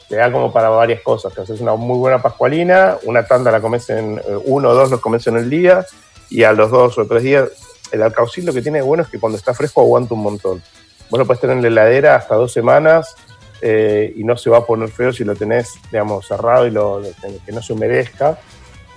te 0.08 0.16
da 0.16 0.30
como 0.30 0.52
para 0.52 0.68
varias 0.68 1.02
cosas. 1.02 1.32
Te 1.34 1.42
haces 1.42 1.60
una 1.60 1.74
muy 1.74 1.98
buena 1.98 2.22
pascualina, 2.22 2.96
una 3.04 3.26
tanda 3.26 3.50
la 3.50 3.60
comes 3.60 3.88
en, 3.90 4.18
eh, 4.18 4.22
uno 4.44 4.70
o 4.70 4.74
dos 4.74 4.90
los 4.90 5.00
comes 5.00 5.26
en 5.26 5.36
el 5.36 5.50
día, 5.50 5.84
y 6.30 6.42
a 6.42 6.52
los 6.52 6.70
dos 6.70 6.98
o 6.98 7.06
tres 7.06 7.22
días, 7.22 7.48
el 7.92 8.02
alcaucil 8.02 8.44
lo 8.44 8.52
que 8.52 8.62
tiene 8.62 8.78
de 8.78 8.84
bueno 8.84 9.02
es 9.02 9.08
que 9.08 9.18
cuando 9.18 9.38
está 9.38 9.54
fresco 9.54 9.80
aguanta 9.80 10.14
un 10.14 10.22
montón. 10.22 10.62
Vos 11.10 11.18
lo 11.18 11.26
puedes 11.26 11.40
tener 11.40 11.56
en 11.56 11.62
la 11.62 11.68
heladera 11.68 12.16
hasta 12.16 12.34
dos 12.34 12.52
semanas 12.52 13.14
eh, 13.62 14.12
y 14.16 14.24
no 14.24 14.36
se 14.36 14.50
va 14.50 14.58
a 14.58 14.64
poner 14.64 14.88
feo 14.88 15.12
si 15.12 15.24
lo 15.24 15.36
tenés, 15.36 15.74
digamos, 15.90 16.26
cerrado 16.26 16.66
y 16.66 16.70
lo, 16.70 17.00
que 17.44 17.52
no 17.52 17.62
se 17.62 17.72
humedezca, 17.72 18.38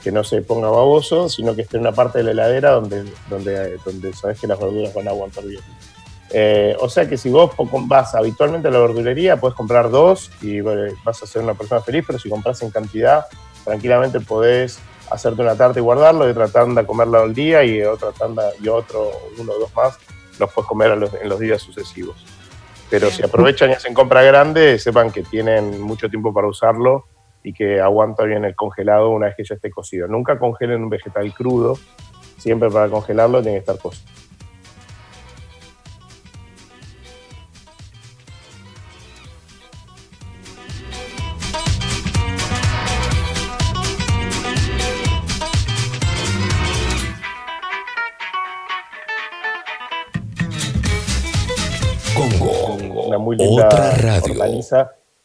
que 0.04 0.12
no 0.12 0.24
se 0.24 0.42
ponga 0.42 0.70
baboso, 0.70 1.30
sino 1.30 1.56
que 1.56 1.62
esté 1.64 1.78
en 1.78 1.82
una 1.82 1.92
parte 1.92 2.20
de 2.20 2.24
la 2.24 2.32
heladera 2.32 2.72
donde, 2.72 3.06
donde, 3.30 3.78
donde 3.86 4.14
sabes 4.14 4.40
que 4.40 4.48
las 4.48 4.60
verduras 4.60 4.94
van 4.94 5.08
a 5.08 5.12
aguantar 5.12 5.46
bien. 5.46 5.62
Eh, 6.32 6.76
o 6.80 6.88
sea 6.90 7.10
que 7.10 7.18
si 7.18 7.30
vos 7.30 7.52
vas 7.88 8.14
habitualmente 8.14 8.68
a 8.68 8.72
la 8.72 8.80
verdulería, 8.80 9.38
puedes 9.38 9.56
comprar 9.56 9.90
dos 9.90 10.32
y 10.42 10.62
bueno, 10.62 10.94
vas 11.04 11.24
a 11.24 11.26
ser 11.28 11.42
una 11.42 11.56
persona 11.56 11.82
feliz, 11.82 12.04
pero 12.06 12.20
si 12.20 12.30
compras 12.30 12.62
en 12.62 12.70
cantidad, 12.70 13.26
tranquilamente 13.66 14.20
podés 14.20 14.80
hacerte 15.10 15.42
una 15.42 15.56
tarta 15.56 15.80
y 15.80 15.82
guardarlo, 15.82 16.28
y 16.28 16.32
otra 16.32 16.48
tanda 16.48 16.86
comerla 16.86 17.22
al 17.22 17.34
día 17.34 17.64
y 17.64 17.82
otra 17.82 18.12
tanda 18.12 18.52
y 18.62 18.68
otro, 18.68 19.10
uno 19.40 19.54
o 19.54 19.60
dos 19.60 19.74
más, 19.76 19.98
los 20.38 20.54
puedes 20.54 20.68
comer 20.68 20.96
los- 20.98 21.14
en 21.16 21.28
los 21.28 21.40
días 21.40 21.62
sucesivos. 21.62 22.24
Pero 22.92 23.10
si 23.10 23.24
aprovechan 23.24 23.72
y 23.72 23.74
hacen 23.74 23.94
compra 23.94 24.22
grande, 24.24 24.78
sepan 24.78 25.12
que 25.12 25.24
tienen 25.24 25.82
mucho 25.82 26.10
tiempo 26.10 26.32
para 26.34 26.48
usarlo 26.48 27.06
y 27.44 27.54
que 27.54 27.80
aguanta 27.82 28.24
bien 28.24 28.46
el 28.46 28.56
congelado 28.56 29.10
una 29.10 29.28
vez 29.28 29.36
que 29.36 29.44
ya 29.44 29.56
esté 29.56 29.72
cocido. 29.72 30.08
Nunca 30.08 30.38
congelen 30.38 30.84
un 30.84 30.90
vegetal 30.90 31.34
crudo, 31.34 31.78
siempre 32.38 32.70
para 32.70 32.88
congelarlo 32.88 33.42
tiene 33.42 33.58
que 33.58 33.60
estar 33.62 33.80
cocido. 33.80 34.06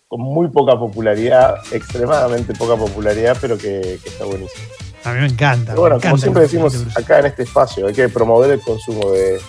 Con 0.09 0.21
muy 0.21 0.49
poca 0.49 0.79
popularidad, 0.79 1.57
extremadamente 1.73 2.55
poca 2.55 2.77
popularidad, 2.77 3.37
pero 3.41 3.57
que, 3.57 3.99
que 4.03 4.09
está 4.09 4.25
buenísimo. 4.25 4.65
a 5.05 5.13
mí 5.13 5.21
me 5.21 5.27
encanta. 5.27 5.73
Pero 5.73 5.81
bueno, 5.81 5.97
me 5.97 6.03
como 6.03 6.19
siempre 6.19 6.43
decimos 6.43 6.77
acá 6.97 7.21
en 7.21 7.27
este 7.27 7.43
espacio, 7.43 7.87
hay 7.87 7.95
que 7.95 8.09
promover 8.09 8.51
el 8.51 8.61
consumo 8.61 9.11
de, 9.11 9.41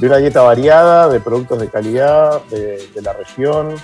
de 0.00 0.06
una 0.06 0.16
dieta 0.18 0.42
variada, 0.42 1.08
de 1.08 1.20
productos 1.20 1.60
de 1.60 1.68
calidad, 1.68 2.42
de, 2.46 2.86
de 2.94 3.02
la 3.02 3.12
región 3.12 3.74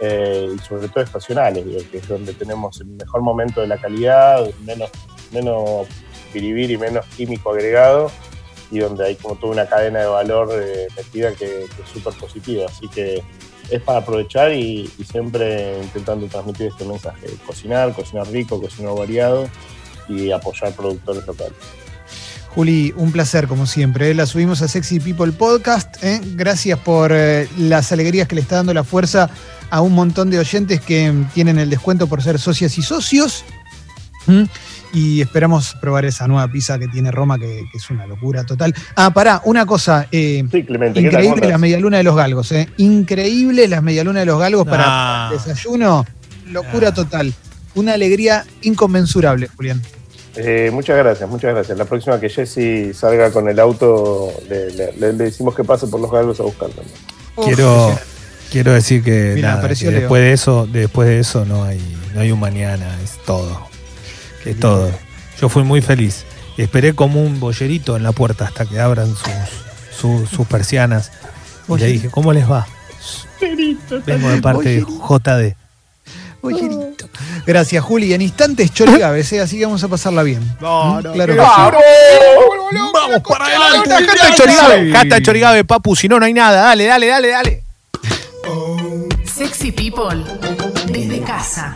eh, 0.00 0.50
y 0.54 0.58
sobre 0.58 0.88
todo 0.88 1.02
estacionales, 1.02 1.64
digo, 1.64 1.80
que 1.90 1.98
es 1.98 2.08
donde 2.08 2.34
tenemos 2.34 2.80
el 2.80 2.88
mejor 2.88 3.22
momento 3.22 3.62
de 3.62 3.66
la 3.66 3.78
calidad, 3.78 4.46
menos, 4.64 4.90
menos 5.32 5.86
piribir 6.32 6.70
y 6.70 6.76
menos 6.76 7.06
químico 7.16 7.50
agregado 7.50 8.10
y 8.70 8.80
donde 8.80 9.06
hay 9.06 9.16
como 9.16 9.36
toda 9.36 9.52
una 9.52 9.66
cadena 9.66 10.00
de 10.00 10.06
valor 10.06 10.50
eh, 10.52 10.88
metida 10.96 11.30
que, 11.30 11.66
que 11.74 11.82
es 11.82 11.88
súper 11.92 12.12
positiva. 12.14 12.66
Así 12.66 12.88
que 12.88 13.22
es 13.70 13.82
para 13.82 14.00
aprovechar 14.00 14.52
y, 14.52 14.90
siempre 15.10 15.78
intentando 15.82 16.26
transmitir 16.26 16.68
este 16.68 16.84
mensaje, 16.84 17.26
cocinar, 17.46 17.92
cocinar 17.92 18.28
rico, 18.28 18.60
cocinar 18.60 18.94
variado 18.96 19.48
y 20.08 20.30
apoyar 20.30 20.72
productores 20.72 21.26
locales. 21.26 21.54
Juli, 22.54 22.94
un 22.96 23.12
placer 23.12 23.48
como 23.48 23.66
siempre. 23.66 24.10
¿eh? 24.10 24.14
La 24.14 24.24
subimos 24.24 24.62
a 24.62 24.68
Sexy 24.68 24.98
People 24.98 25.32
Podcast. 25.32 26.02
¿eh? 26.02 26.20
Gracias 26.36 26.78
por 26.78 27.12
eh, 27.12 27.48
las 27.58 27.92
alegrías 27.92 28.28
que 28.28 28.34
le 28.34 28.40
está 28.40 28.56
dando 28.56 28.72
la 28.72 28.82
fuerza 28.82 29.28
a 29.68 29.82
un 29.82 29.92
montón 29.92 30.30
de 30.30 30.38
oyentes 30.38 30.80
que 30.80 31.12
tienen 31.34 31.58
el 31.58 31.68
descuento 31.68 32.06
por 32.06 32.22
ser 32.22 32.38
socias 32.38 32.78
y 32.78 32.82
socios. 32.82 33.44
¿Mm? 34.26 34.44
Y 34.92 35.20
esperamos 35.20 35.76
probar 35.80 36.04
esa 36.04 36.26
nueva 36.26 36.48
pizza 36.48 36.78
que 36.78 36.88
tiene 36.88 37.10
Roma, 37.10 37.38
que, 37.38 37.64
que 37.70 37.78
es 37.78 37.90
una 37.90 38.06
locura 38.06 38.44
total. 38.44 38.74
Ah, 38.94 39.10
pará, 39.12 39.42
una 39.44 39.66
cosa. 39.66 40.06
eh, 40.12 40.44
Sí, 40.50 40.64
Clemente, 40.64 41.00
¿qué 41.02 41.10
tal? 41.10 41.22
¿Cómo 41.22 41.34
increíble 41.34 41.52
la 41.52 41.58
medialuna 41.58 41.96
de 41.98 42.02
los 42.04 42.16
galgos, 42.16 42.52
¿eh? 42.52 42.68
Increíble 42.78 43.68
las 43.68 43.82
medialunas 43.82 44.22
de 44.22 44.26
los 44.26 44.38
galgos 44.38 44.66
para 44.66 44.84
Ah. 44.86 45.30
desayuno. 45.32 46.04
Locura 46.50 46.88
Ah. 46.88 46.94
total. 46.94 47.34
Una 47.74 47.92
alegría 47.94 48.44
inconmensurable, 48.62 49.48
Julián. 49.56 49.82
Eh, 50.36 50.70
muchas 50.72 50.96
gracias, 50.98 51.28
muchas 51.28 51.52
gracias. 51.54 51.76
La 51.78 51.84
próxima 51.86 52.20
que 52.20 52.28
Jesse 52.28 52.94
salga 52.96 53.30
con 53.30 53.48
el 53.48 53.58
auto, 53.58 54.30
le, 54.48 54.70
le- 54.70 54.92
le- 54.92 55.12
le 55.12 55.24
decimos 55.24 55.54
que 55.54 55.64
pase 55.64 55.86
por 55.86 56.00
los 56.00 56.10
galgos 56.10 56.38
a 56.40 56.42
buscarlo. 56.44 56.74
¿no? 56.76 57.42
Uf, 57.42 57.46
Quiero, 57.46 57.98
quiero 58.50 58.72
decir 58.72 59.02
que, 59.02 59.32
Mira, 59.34 59.48
nada, 59.48 59.58
apareció 59.60 59.90
que 59.90 59.96
después 60.00 60.22
de 60.22 60.32
eso, 60.32 60.66
después 60.70 61.08
de 61.08 61.20
eso 61.20 61.44
no 61.44 61.64
hay, 61.64 61.80
no 62.14 62.20
hay 62.20 62.30
un 62.32 62.40
mañana, 62.40 62.98
es 63.02 63.12
todo. 63.26 63.66
Es 64.46 64.58
todo. 64.60 64.90
Yo 65.40 65.48
fui 65.48 65.62
muy 65.64 65.82
feliz. 65.82 66.24
Esperé 66.56 66.94
como 66.94 67.22
un 67.22 67.38
bollerito 67.38 67.96
en 67.96 68.02
la 68.02 68.12
puerta 68.12 68.46
hasta 68.46 68.64
que 68.64 68.80
abran 68.80 69.08
sus, 69.14 69.98
sus, 70.00 70.30
sus 70.30 70.46
persianas. 70.46 71.10
Y 71.10 71.12
le 71.12 71.66
Bollerito. 71.68 71.92
dije, 71.92 72.10
¿cómo 72.10 72.32
les 72.32 72.50
va? 72.50 72.66
Vengo 74.06 74.30
de 74.30 74.40
parte 74.40 74.68
de 74.70 74.80
JD. 74.80 75.54
Bollerito. 76.40 77.08
Gracias, 77.46 77.84
Juli. 77.84 78.14
En 78.14 78.22
instantes, 78.22 78.72
Chorigaves, 78.72 79.32
¿eh? 79.32 79.40
así 79.40 79.58
que 79.58 79.66
vamos 79.66 79.82
a 79.84 79.88
pasarla 79.88 80.22
bien. 80.22 80.40
No, 80.60 80.94
¿Mm? 80.94 81.02
no, 81.02 81.12
claro 81.12 81.34
que 81.34 81.40
sí. 81.40 82.76
¡Vamos 82.94 83.22
para 83.28 83.46
adelante! 83.46 83.90
Hashtag 83.90 84.36
Chorigabe, 84.36 84.92
hashtag 84.92 85.22
Chorigabe, 85.22 85.64
papu, 85.64 85.94
si 85.96 86.08
no, 86.08 86.18
no 86.18 86.26
hay 86.26 86.32
nada. 86.32 86.62
Dale, 86.66 86.84
dale, 86.86 87.06
dale, 87.08 87.28
dale. 87.28 87.62
Sexy 89.24 89.70
People 89.72 90.24
desde 90.86 91.20
casa. 91.20 91.72